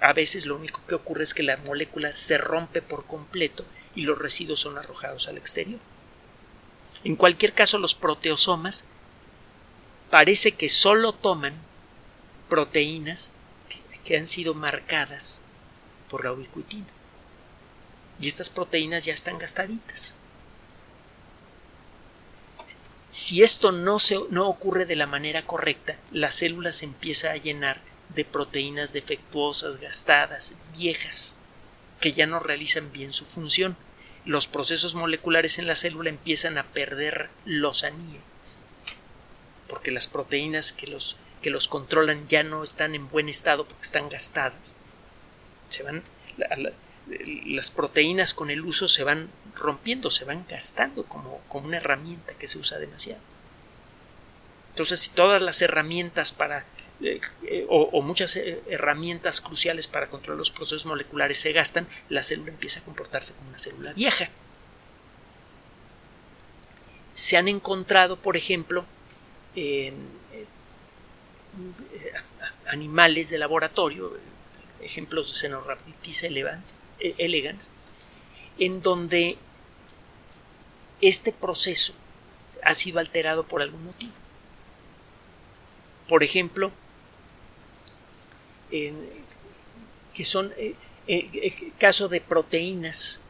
A 0.00 0.12
veces 0.12 0.46
lo 0.46 0.54
único 0.54 0.86
que 0.86 0.94
ocurre 0.94 1.24
es 1.24 1.34
que 1.34 1.42
la 1.42 1.56
molécula 1.56 2.12
se 2.12 2.38
rompe 2.38 2.82
por 2.82 3.04
completo 3.06 3.64
y 4.00 4.04
los 4.04 4.18
residuos 4.18 4.60
son 4.60 4.78
arrojados 4.78 5.28
al 5.28 5.36
exterior. 5.36 5.78
En 7.04 7.16
cualquier 7.16 7.52
caso, 7.52 7.76
los 7.76 7.94
proteosomas 7.94 8.86
parece 10.08 10.52
que 10.52 10.70
solo 10.70 11.12
toman 11.12 11.52
proteínas 12.48 13.34
que, 14.04 14.16
han 14.16 14.26
sido 14.26 14.54
marcadas 14.54 15.42
por 16.08 16.24
la 16.24 16.32
ubiquitina. 16.32 16.86
Y 18.22 18.28
estas 18.28 18.48
proteínas 18.48 19.04
ya 19.04 19.12
están 19.12 19.36
gastaditas. 19.36 20.16
Si 23.08 23.42
esto 23.42 23.70
no, 23.70 23.98
se, 23.98 24.18
no 24.30 24.48
ocurre 24.48 24.86
de 24.86 24.96
la 24.96 25.06
manera 25.06 25.42
correcta, 25.42 25.98
la 26.10 26.30
célula 26.30 26.72
se 26.72 26.86
empieza 26.86 27.32
a 27.32 27.36
llenar 27.36 27.82
de 28.14 28.24
proteínas 28.24 28.94
defectuosas, 28.94 29.76
gastadas, 29.76 30.54
viejas 30.74 31.36
que 32.00 32.14
ya 32.14 32.26
no 32.26 32.40
realizan 32.40 32.90
bien 32.92 33.12
su 33.12 33.26
función. 33.26 33.76
Los 34.24 34.46
procesos 34.46 34.94
moleculares 34.94 35.58
en 35.58 35.66
la 35.66 35.76
célula 35.76 36.10
empiezan 36.10 36.58
a 36.58 36.64
perder 36.64 37.30
lozanía, 37.44 38.20
porque 39.68 39.90
las 39.90 40.06
proteínas 40.06 40.72
que 40.72 40.86
los, 40.86 41.16
que 41.42 41.50
los 41.50 41.68
controlan 41.68 42.28
ya 42.28 42.42
no 42.42 42.62
están 42.62 42.94
en 42.94 43.08
buen 43.08 43.28
estado 43.28 43.66
porque 43.66 43.82
están 43.82 44.08
gastadas. 44.08 44.76
Se 45.68 45.82
van, 45.82 46.02
las 47.46 47.70
proteínas 47.70 48.34
con 48.34 48.50
el 48.50 48.62
uso 48.62 48.88
se 48.88 49.04
van 49.04 49.30
rompiendo, 49.56 50.10
se 50.10 50.24
van 50.24 50.44
gastando 50.48 51.04
como, 51.04 51.40
como 51.48 51.66
una 51.66 51.78
herramienta 51.78 52.34
que 52.34 52.46
se 52.46 52.58
usa 52.58 52.78
demasiado. 52.78 53.20
Entonces, 54.70 55.00
si 55.00 55.10
todas 55.10 55.42
las 55.42 55.60
herramientas 55.62 56.32
para 56.32 56.64
eh, 57.02 57.20
eh, 57.44 57.66
o, 57.68 58.02
muchas 58.02 58.36
eh, 58.36 58.60
herramientas 58.68 59.40
cruciales 59.40 59.86
para 59.86 60.10
controlar 60.10 60.38
los 60.38 60.50
procesos 60.50 60.84
moleculares 60.84 61.38
se 61.38 61.52
gastan, 61.52 61.88
la 62.10 62.22
célula 62.22 62.50
empieza 62.50 62.80
a 62.80 62.82
comportarse 62.84 63.32
como 63.32 63.48
una 63.48 63.58
célula 63.58 63.92
vieja. 63.94 64.28
Se 67.14 67.38
han 67.38 67.48
encontrado, 67.48 68.16
por 68.16 68.36
ejemplo, 68.36 68.84
animales 72.66 73.30
de 73.30 73.38
laboratorio, 73.38 74.16
ejemplos 74.82 75.32
de 75.32 75.38
Cenorhabditis 75.38 76.22
elegans, 76.22 77.72
en 78.58 78.82
donde 78.82 79.38
este 81.00 81.32
proceso 81.32 81.94
ha 82.62 82.74
sido 82.74 82.98
alterado 82.98 83.44
por 83.44 83.62
algún 83.62 83.84
motivo. 83.84 84.12
Por 86.08 86.22
ejemplo, 86.22 86.72
que 88.70 90.24
son 90.24 90.52
eh, 90.56 90.74
eh, 91.06 91.72
caso 91.78 92.08
de 92.08 92.20
proteínas 92.20 93.20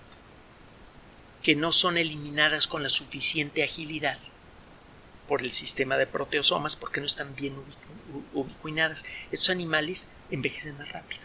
que 1.42 1.56
no 1.56 1.72
son 1.72 1.96
eliminadas 1.96 2.66
con 2.66 2.82
la 2.82 2.90
suficiente 2.90 3.62
agilidad 3.62 4.18
por 5.26 5.42
el 5.42 5.52
sistema 5.52 5.96
de 5.96 6.06
proteosomas 6.06 6.76
porque 6.76 7.00
no 7.00 7.06
están 7.06 7.34
bien 7.34 7.54
ubicuinadas. 8.34 9.04
Estos 9.30 9.50
animales 9.50 10.08
envejecen 10.30 10.76
más 10.76 10.90
rápido. 10.90 11.22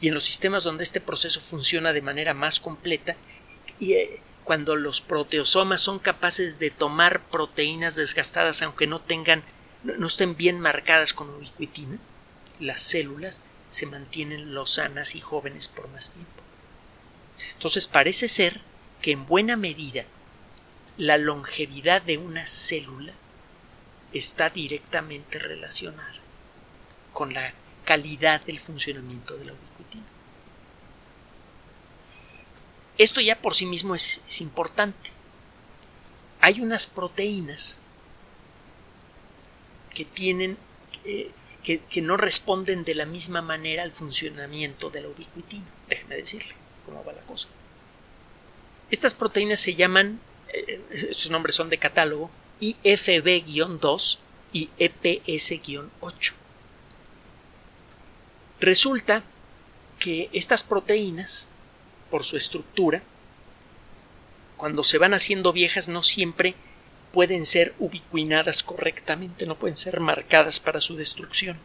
Y 0.00 0.08
en 0.08 0.14
los 0.14 0.24
sistemas 0.24 0.64
donde 0.64 0.82
este 0.84 1.00
proceso 1.00 1.40
funciona 1.40 1.92
de 1.92 2.02
manera 2.02 2.34
más 2.34 2.58
completa, 2.58 3.16
y 3.78 3.92
eh, 3.92 4.20
cuando 4.44 4.76
los 4.76 5.00
proteosomas 5.00 5.80
son 5.80 5.98
capaces 5.98 6.58
de 6.58 6.70
tomar 6.70 7.22
proteínas 7.28 7.96
desgastadas 7.96 8.62
aunque 8.62 8.86
no 8.86 9.00
tengan 9.00 9.42
no 9.82 10.06
estén 10.06 10.36
bien 10.36 10.60
marcadas 10.60 11.14
con 11.14 11.30
ubiquitina, 11.30 11.98
las 12.60 12.80
células 12.80 13.42
se 13.70 13.86
mantienen 13.86 14.54
lozanas 14.54 15.14
y 15.14 15.20
jóvenes 15.20 15.68
por 15.68 15.88
más 15.88 16.10
tiempo. 16.10 16.42
Entonces 17.54 17.86
parece 17.86 18.28
ser 18.28 18.60
que 19.00 19.12
en 19.12 19.26
buena 19.26 19.56
medida 19.56 20.04
la 20.96 21.16
longevidad 21.16 22.02
de 22.02 22.18
una 22.18 22.46
célula 22.46 23.14
está 24.12 24.50
directamente 24.50 25.38
relacionada 25.38 26.14
con 27.12 27.32
la 27.32 27.54
calidad 27.84 28.40
del 28.42 28.58
funcionamiento 28.58 29.36
de 29.36 29.46
la 29.46 29.52
ubiquitina. 29.52 30.04
Esto 32.98 33.20
ya 33.20 33.40
por 33.40 33.54
sí 33.54 33.64
mismo 33.64 33.94
es, 33.94 34.20
importante. 34.40 35.10
Hay 36.40 36.60
unas 36.60 36.86
proteínas 36.86 37.80
que 39.94 40.04
tienen 40.04 40.58
eh, 41.04 41.30
que, 41.62 41.80
que, 41.80 42.02
no 42.02 42.16
responden 42.16 42.84
de 42.84 42.94
la 42.94 43.06
misma 43.06 43.42
manera 43.42 43.82
al 43.82 43.92
funcionamiento 43.92 44.90
de 44.90 45.02
la 45.02 45.08
ubiquitina. 45.08 45.66
Déjeme 45.88 46.16
decirle 46.16 46.54
cómo 46.84 47.04
va 47.04 47.12
la 47.12 47.22
cosa. 47.22 47.48
Estas 48.90 49.14
proteínas 49.14 49.60
se 49.60 49.74
llaman, 49.74 50.20
eh, 50.52 51.12
sus 51.12 51.30
nombres 51.30 51.54
son 51.54 51.68
de 51.68 51.78
catálogo, 51.78 52.30
IFB-2 52.60 54.18
y 54.52 54.68
EPS-8. 54.78 56.32
Resulta 58.60 59.22
que 59.98 60.28
estas 60.32 60.64
proteínas, 60.64 61.48
por 62.10 62.24
su 62.24 62.36
estructura, 62.36 63.02
cuando 64.56 64.84
se 64.84 64.98
van 64.98 65.14
haciendo 65.14 65.52
viejas 65.52 65.88
no 65.88 66.02
siempre 66.02 66.54
pueden 67.12 67.44
ser 67.44 67.74
ubicuinadas 67.78 68.62
correctamente, 68.62 69.46
no 69.46 69.56
pueden 69.56 69.76
ser 69.76 70.00
marcadas 70.00 70.60
para 70.60 70.80
su 70.80 70.96
destrucción. 70.96 71.58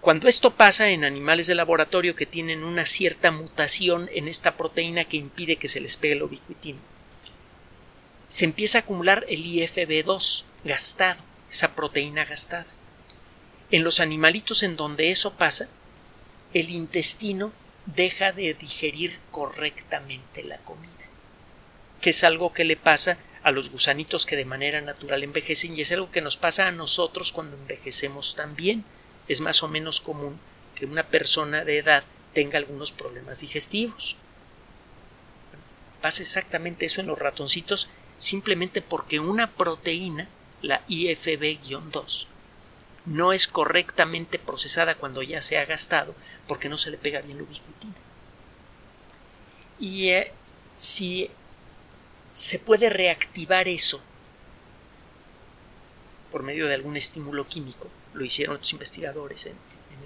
Cuando 0.00 0.28
esto 0.28 0.54
pasa 0.54 0.90
en 0.90 1.04
animales 1.04 1.48
de 1.48 1.56
laboratorio 1.56 2.14
que 2.14 2.26
tienen 2.26 2.62
una 2.62 2.86
cierta 2.86 3.32
mutación 3.32 4.08
en 4.14 4.28
esta 4.28 4.56
proteína 4.56 5.04
que 5.04 5.16
impide 5.16 5.56
que 5.56 5.68
se 5.68 5.80
les 5.80 5.96
pegue 5.96 6.14
el 6.14 6.22
ubiquitina, 6.22 6.78
se 8.28 8.44
empieza 8.44 8.78
a 8.78 8.80
acumular 8.82 9.24
el 9.28 9.44
IFB2 9.44 10.44
gastado, 10.64 11.20
esa 11.50 11.74
proteína 11.74 12.24
gastada. 12.24 12.66
En 13.70 13.82
los 13.82 14.00
animalitos 14.00 14.62
en 14.62 14.76
donde 14.76 15.10
eso 15.10 15.34
pasa, 15.34 15.68
el 16.54 16.70
intestino 16.70 17.52
deja 17.86 18.32
de 18.32 18.54
digerir 18.54 19.18
correctamente 19.30 20.42
la 20.42 20.58
comida, 20.58 20.90
que 22.06 22.10
es 22.10 22.22
algo 22.22 22.52
que 22.52 22.64
le 22.64 22.76
pasa 22.76 23.18
a 23.42 23.50
los 23.50 23.72
gusanitos 23.72 24.26
que 24.26 24.36
de 24.36 24.44
manera 24.44 24.80
natural 24.80 25.24
envejecen 25.24 25.76
y 25.76 25.80
es 25.80 25.90
algo 25.90 26.08
que 26.12 26.20
nos 26.20 26.36
pasa 26.36 26.68
a 26.68 26.70
nosotros 26.70 27.32
cuando 27.32 27.56
envejecemos 27.56 28.36
también 28.36 28.84
es 29.26 29.40
más 29.40 29.64
o 29.64 29.68
menos 29.68 30.00
común 30.00 30.38
que 30.76 30.86
una 30.86 31.08
persona 31.08 31.64
de 31.64 31.78
edad 31.78 32.04
tenga 32.32 32.58
algunos 32.58 32.92
problemas 32.92 33.40
digestivos. 33.40 34.14
Pasa 36.00 36.22
exactamente 36.22 36.86
eso 36.86 37.00
en 37.00 37.08
los 37.08 37.18
ratoncitos 37.18 37.88
simplemente 38.18 38.82
porque 38.82 39.18
una 39.18 39.50
proteína, 39.50 40.28
la 40.62 40.86
IFB-2, 40.86 42.28
no 43.06 43.32
es 43.32 43.48
correctamente 43.48 44.38
procesada 44.38 44.94
cuando 44.94 45.24
ya 45.24 45.42
se 45.42 45.58
ha 45.58 45.64
gastado 45.64 46.14
porque 46.46 46.68
no 46.68 46.78
se 46.78 46.92
le 46.92 46.98
pega 46.98 47.20
bien 47.20 47.38
la 47.38 47.42
ubiquitina. 47.42 47.94
Y 49.80 50.10
eh, 50.10 50.30
si 50.76 51.32
se 52.36 52.58
puede 52.58 52.90
reactivar 52.90 53.66
eso 53.66 54.02
por 56.30 56.42
medio 56.42 56.66
de 56.66 56.74
algún 56.74 56.98
estímulo 56.98 57.46
químico, 57.46 57.88
lo 58.12 58.22
hicieron 58.26 58.58
los 58.58 58.72
investigadores 58.74 59.46
en, 59.46 59.54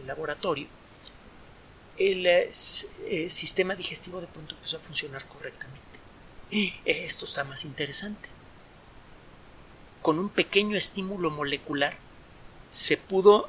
el 0.00 0.06
laboratorio, 0.06 0.68
el 1.98 2.24
eh, 2.26 2.50
eh, 3.08 3.28
sistema 3.30 3.74
digestivo 3.74 4.20
de 4.20 4.28
pronto 4.28 4.54
empezó 4.54 4.76
a 4.76 4.80
funcionar 4.80 5.26
correctamente. 5.26 5.80
Esto 6.84 7.24
está 7.24 7.42
más 7.42 7.64
interesante. 7.64 8.28
Con 10.00 10.20
un 10.20 10.28
pequeño 10.28 10.76
estímulo 10.76 11.30
molecular 11.30 11.96
se 12.68 12.96
pudo 12.96 13.48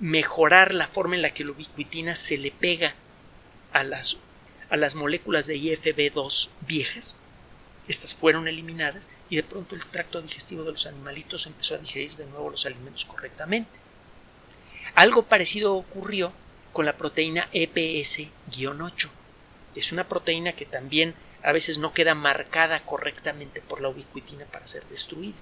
mejorar 0.00 0.74
la 0.74 0.88
forma 0.88 1.14
en 1.14 1.22
la 1.22 1.32
que 1.32 1.44
la 1.44 1.52
ubiquitina 1.52 2.16
se 2.16 2.38
le 2.38 2.50
pega 2.50 2.94
a 3.72 3.84
las, 3.84 4.16
a 4.68 4.76
las 4.76 4.96
moléculas 4.96 5.46
de 5.46 5.56
IFB2 5.56 6.48
viejas. 6.66 7.18
Estas 7.88 8.14
fueron 8.14 8.46
eliminadas 8.46 9.08
y 9.28 9.36
de 9.36 9.42
pronto 9.42 9.74
el 9.74 9.84
tracto 9.84 10.22
digestivo 10.22 10.64
de 10.64 10.72
los 10.72 10.86
animalitos 10.86 11.46
empezó 11.46 11.74
a 11.74 11.78
digerir 11.78 12.14
de 12.16 12.26
nuevo 12.26 12.50
los 12.50 12.66
alimentos 12.66 13.04
correctamente. 13.04 13.70
Algo 14.94 15.24
parecido 15.24 15.74
ocurrió 15.74 16.32
con 16.72 16.86
la 16.86 16.96
proteína 16.96 17.48
EPS-8. 17.52 19.08
Es 19.74 19.92
una 19.92 20.08
proteína 20.08 20.52
que 20.52 20.66
también 20.66 21.14
a 21.42 21.52
veces 21.52 21.78
no 21.78 21.92
queda 21.92 22.14
marcada 22.14 22.84
correctamente 22.84 23.60
por 23.60 23.80
la 23.80 23.88
ubiquitina 23.88 24.44
para 24.46 24.66
ser 24.66 24.84
destruida. 24.86 25.36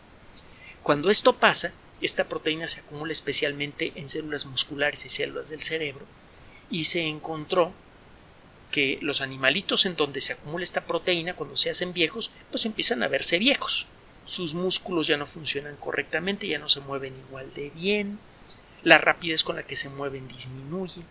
Cuando 0.82 1.10
esto 1.10 1.36
pasa, 1.36 1.72
esta 2.00 2.28
proteína 2.28 2.68
se 2.68 2.80
acumula 2.80 3.12
especialmente 3.12 3.92
en 3.96 4.08
células 4.08 4.46
musculares 4.46 5.04
y 5.04 5.08
células 5.08 5.50
del 5.50 5.62
cerebro 5.62 6.06
y 6.70 6.84
se 6.84 7.02
encontró 7.02 7.72
que 8.70 8.98
los 9.00 9.20
animalitos 9.20 9.86
en 9.86 9.96
donde 9.96 10.20
se 10.20 10.34
acumula 10.34 10.62
esta 10.62 10.84
proteína 10.84 11.34
cuando 11.34 11.56
se 11.56 11.70
hacen 11.70 11.92
viejos 11.92 12.30
pues 12.50 12.66
empiezan 12.66 13.02
a 13.02 13.08
verse 13.08 13.38
viejos 13.38 13.86
sus 14.24 14.54
músculos 14.54 15.06
ya 15.06 15.16
no 15.16 15.24
funcionan 15.24 15.76
correctamente 15.76 16.46
ya 16.46 16.58
no 16.58 16.68
se 16.68 16.80
mueven 16.80 17.14
igual 17.28 17.52
de 17.54 17.70
bien 17.70 18.18
la 18.82 18.98
rapidez 18.98 19.42
con 19.42 19.56
la 19.56 19.64
que 19.64 19.76
se 19.76 19.88
mueven 19.88 20.28
disminuye. 20.28 21.02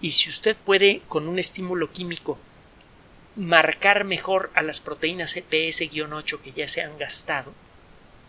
Y 0.00 0.12
si 0.12 0.28
usted 0.28 0.56
puede, 0.56 1.00
con 1.08 1.28
un 1.28 1.38
estímulo 1.38 1.90
químico, 1.90 2.38
marcar 3.36 4.04
mejor 4.04 4.50
a 4.54 4.62
las 4.62 4.80
proteínas 4.80 5.36
EPS-8 5.36 6.40
que 6.40 6.52
ya 6.52 6.68
se 6.68 6.82
han 6.82 6.98
gastado 6.98 7.52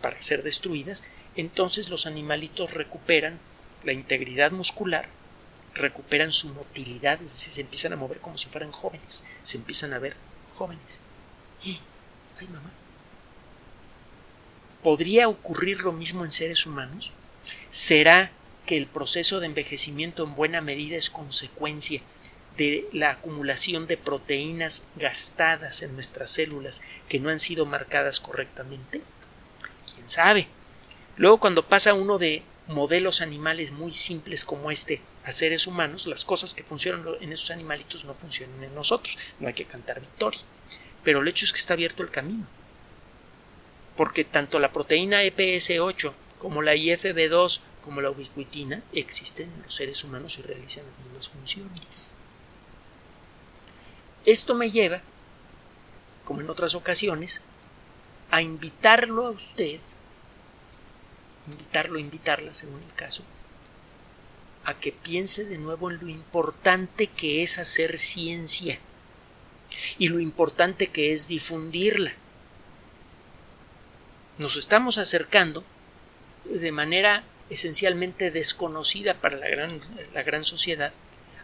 para 0.01 0.21
ser 0.21 0.43
destruidas, 0.43 1.03
entonces 1.35 1.89
los 1.89 2.05
animalitos 2.05 2.73
recuperan 2.73 3.39
la 3.83 3.91
integridad 3.91 4.51
muscular, 4.51 5.09
recuperan 5.75 6.31
su 6.31 6.49
motilidad, 6.49 7.21
es 7.21 7.33
decir, 7.33 7.51
se 7.51 7.61
empiezan 7.61 7.93
a 7.93 7.97
mover 7.97 8.19
como 8.19 8.37
si 8.37 8.47
fueran 8.47 8.71
jóvenes, 8.71 9.23
se 9.43 9.57
empiezan 9.57 9.93
a 9.93 9.99
ver 9.99 10.15
jóvenes. 10.55 11.01
¡Ay, 11.63 12.47
mamá! 12.47 12.71
¿Podría 14.81 15.27
ocurrir 15.27 15.81
lo 15.81 15.91
mismo 15.91 16.23
en 16.23 16.31
seres 16.31 16.65
humanos? 16.65 17.11
¿Será 17.69 18.31
que 18.65 18.77
el 18.77 18.87
proceso 18.87 19.39
de 19.39 19.47
envejecimiento 19.47 20.23
en 20.23 20.35
buena 20.35 20.61
medida 20.61 20.95
es 20.95 21.09
consecuencia 21.09 22.01
de 22.57 22.87
la 22.93 23.11
acumulación 23.11 23.85
de 23.87 23.97
proteínas 23.97 24.85
gastadas 24.95 25.81
en 25.81 25.93
nuestras 25.93 26.31
células 26.31 26.81
que 27.09 27.19
no 27.19 27.29
han 27.29 27.39
sido 27.39 27.65
marcadas 27.65 28.19
correctamente? 28.19 29.01
¿Quién 29.93 30.09
sabe? 30.09 30.47
Luego 31.17 31.39
cuando 31.39 31.65
pasa 31.65 31.93
uno 31.93 32.17
de 32.17 32.43
modelos 32.67 33.21
animales 33.21 33.71
muy 33.71 33.91
simples 33.91 34.43
como 34.45 34.71
este 34.71 35.01
a 35.23 35.31
seres 35.31 35.65
humanos, 35.67 36.05
las 36.05 36.23
cosas 36.23 36.53
que 36.53 36.63
funcionan 36.63 37.03
en 37.19 37.33
esos 37.33 37.51
animalitos 37.51 38.05
no 38.05 38.13
funcionan 38.13 38.63
en 38.63 38.75
nosotros. 38.75 39.17
No 39.39 39.47
hay 39.47 39.53
que 39.53 39.65
cantar 39.65 39.99
victoria. 39.99 40.41
Pero 41.03 41.21
el 41.21 41.27
hecho 41.27 41.45
es 41.45 41.51
que 41.51 41.59
está 41.59 41.73
abierto 41.73 42.03
el 42.03 42.11
camino. 42.11 42.45
Porque 43.97 44.23
tanto 44.23 44.59
la 44.59 44.71
proteína 44.71 45.23
EPS8 45.23 46.13
como 46.37 46.61
la 46.61 46.75
IFB2 46.75 47.59
como 47.81 48.01
la 48.01 48.09
ubiquitina 48.09 48.81
existen 48.93 49.51
en 49.51 49.63
los 49.63 49.75
seres 49.75 50.03
humanos 50.03 50.37
y 50.39 50.41
realizan 50.41 50.83
las 50.85 51.05
mismas 51.05 51.29
funciones. 51.29 52.17
Esto 54.25 54.55
me 54.55 54.71
lleva, 54.71 55.01
como 56.23 56.41
en 56.41 56.49
otras 56.49 56.73
ocasiones, 56.73 57.43
a 58.31 58.41
invitarlo 58.41 59.27
a 59.27 59.31
usted, 59.31 59.79
invitarlo, 61.47 61.99
invitarla 61.99 62.53
según 62.53 62.81
el 62.81 62.93
caso, 62.95 63.23
a 64.63 64.73
que 64.75 64.91
piense 64.91 65.45
de 65.45 65.57
nuevo 65.57 65.91
en 65.91 65.99
lo 65.99 66.09
importante 66.09 67.07
que 67.07 67.43
es 67.43 67.59
hacer 67.59 67.97
ciencia 67.97 68.79
y 69.97 70.07
lo 70.07 70.19
importante 70.19 70.87
que 70.87 71.11
es 71.11 71.27
difundirla. 71.27 72.13
Nos 74.37 74.57
estamos 74.57 74.97
acercando 74.97 75.63
de 76.45 76.71
manera 76.71 77.23
esencialmente 77.49 78.31
desconocida 78.31 79.15
para 79.15 79.37
la 79.37 79.47
gran, 79.47 79.79
la 80.13 80.23
gran 80.23 80.43
sociedad, 80.43 80.93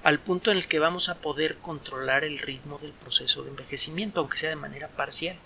al 0.04 0.20
punto 0.20 0.52
en 0.52 0.58
el 0.58 0.68
que 0.68 0.80
vamos 0.80 1.10
a 1.10 1.16
poder 1.20 1.58
controlar 1.58 2.24
el 2.24 2.40
ritmo 2.40 2.80
del 2.80 2.92
proceso 2.92 3.44
de 3.44 3.50
envejecimiento, 3.50 4.20
aunque 4.20 4.38
sea 4.38 4.50
de 4.50 4.56
manera 4.56 4.88
parcial. 4.88 5.38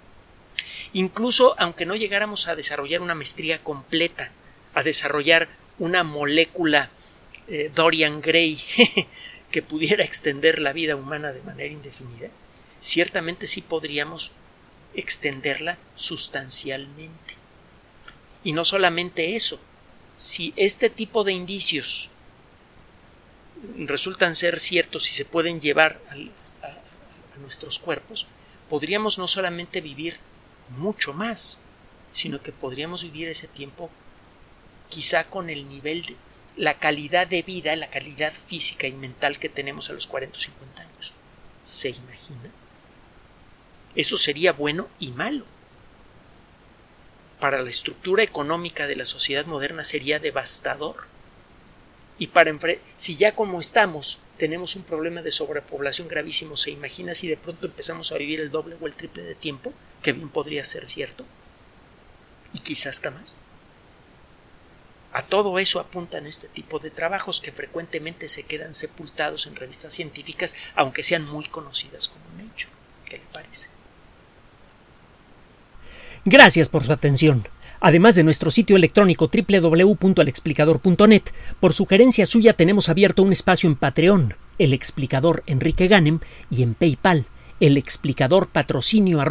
Incluso 0.94 1.56
aunque 1.60 1.86
no 1.86 1.96
llegáramos 1.96 2.48
a 2.48 2.56
desarrollar 2.56 3.02
una 3.02 3.16
maestría 3.16 3.62
completa, 3.62 4.32
a 4.76 4.84
desarrollar 4.84 5.48
una 5.80 6.04
molécula 6.04 6.92
eh, 7.48 7.72
Dorian 7.74 8.22
Gray 8.22 8.60
que 9.52 9.62
pudiera 9.62 10.04
extender 10.04 10.60
la 10.60 10.74
vida 10.74 10.96
humana 10.96 11.32
de 11.32 11.42
manera 11.42 11.72
indefinida, 11.72 12.28
ciertamente 12.80 13.48
sí 13.48 13.62
podríamos 13.62 14.32
extenderla 14.94 15.78
sustancialmente. 15.96 17.36
Y 18.44 18.52
no 18.52 18.64
solamente 18.66 19.36
eso, 19.36 19.60
si 20.18 20.54
este 20.56 20.90
tipo 20.90 21.24
de 21.24 21.32
indicios 21.32 22.10
resultan 23.78 24.36
ser 24.36 24.60
ciertos 24.60 25.10
y 25.10 25.14
se 25.14 25.26
pueden 25.26 25.60
llevar 25.62 26.02
a, 26.62 26.68
a 26.68 27.38
nuestros 27.40 27.80
cuerpos, 27.80 28.28
podríamos 28.70 29.18
no 29.18 29.28
solamente 29.28 29.82
vivir 29.82 30.18
mucho 30.78 31.14
más, 31.14 31.60
sino 32.12 32.42
que 32.42 32.52
podríamos 32.52 33.04
vivir 33.04 33.30
ese 33.30 33.48
tiempo 33.48 33.90
quizá 34.96 35.26
con 35.26 35.50
el 35.50 35.68
nivel 35.68 36.06
de 36.06 36.16
la 36.56 36.76
calidad 36.80 37.28
de 37.28 37.42
vida, 37.42 37.76
la 37.76 37.90
calidad 37.90 38.32
física 38.32 38.88
y 38.88 38.94
mental 38.94 39.40
que 39.40 39.50
tenemos 39.50 39.90
a 39.90 39.94
los 39.94 40.08
40 40.08 40.38
o 40.38 40.40
50 40.40 40.82
años. 40.82 41.14
¿Se 41.64 41.90
imagina? 41.90 42.50
Eso 43.94 44.16
sería 44.16 44.54
bueno 44.54 44.88
y 44.98 45.12
malo. 45.12 45.44
Para 47.42 47.62
la 47.62 47.70
estructura 47.70 48.24
económica 48.24 48.88
de 48.88 48.96
la 48.96 49.04
sociedad 49.04 49.46
moderna 49.46 49.84
sería 49.84 50.18
devastador. 50.20 51.08
Y 52.18 52.28
para 52.28 52.54
si 52.96 53.18
ya 53.18 53.36
como 53.36 53.60
estamos 53.60 54.20
tenemos 54.38 54.78
un 54.78 54.84
problema 54.84 55.22
de 55.22 55.32
sobrepoblación 55.32 56.08
gravísimo, 56.08 56.56
¿se 56.56 56.72
imagina 56.72 57.16
si 57.16 57.28
de 57.28 57.36
pronto 57.36 57.66
empezamos 57.66 58.14
a 58.14 58.18
vivir 58.18 58.40
el 58.40 58.50
doble 58.50 58.78
o 58.80 58.88
el 58.88 58.96
triple 58.96 59.24
de 59.24 59.36
tiempo? 59.36 59.74
Que 60.02 60.14
bien 60.14 60.30
podría 60.30 60.64
ser 60.64 60.88
cierto. 60.88 61.26
Y 62.54 62.60
quizás 62.60 63.02
más. 63.12 63.42
A 65.16 65.22
todo 65.22 65.60
eso 65.60 65.80
apuntan 65.80 66.28
este 66.28 66.50
tipo 66.50 66.78
de 66.78 66.90
trabajos 66.92 67.40
que 67.40 67.54
frecuentemente 67.54 68.28
se 68.28 68.44
quedan 68.44 68.74
sepultados 68.74 69.48
en 69.48 69.56
revistas 69.56 69.94
científicas, 69.94 70.56
aunque 70.76 71.06
sean 71.06 71.26
muy 71.26 71.46
conocidas 71.46 72.10
como 72.10 72.26
hecho. 72.54 72.68
¿Qué 73.06 73.20
le 73.20 73.24
parece? 73.32 73.70
Gracias 76.26 76.68
por 76.68 76.84
su 76.84 76.92
atención. 76.92 77.48
Además 77.80 78.16
de 78.16 78.26
nuestro 78.26 78.52
sitio 78.52 78.76
electrónico 78.76 79.30
www.alexplicador.net, 79.32 81.24
por 81.62 81.74
sugerencia 81.74 82.26
suya 82.26 82.52
tenemos 82.52 82.90
abierto 82.90 83.24
un 83.24 83.32
espacio 83.32 83.70
en 83.70 83.78
Patreon, 83.78 84.34
el 84.60 84.74
explicador 84.74 85.44
Enrique 85.48 85.88
Ganem, 85.88 86.20
y 86.50 86.62
en 86.62 86.74
PayPal, 86.74 87.26
el 87.62 87.78
explicador 87.78 88.50
patrocinio 88.50 89.24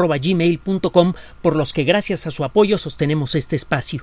por 1.42 1.56
los 1.56 1.74
que 1.74 1.84
gracias 1.84 2.26
a 2.26 2.30
su 2.30 2.42
apoyo 2.42 2.78
sostenemos 2.78 3.34
este 3.34 3.54
espacio. 3.54 4.02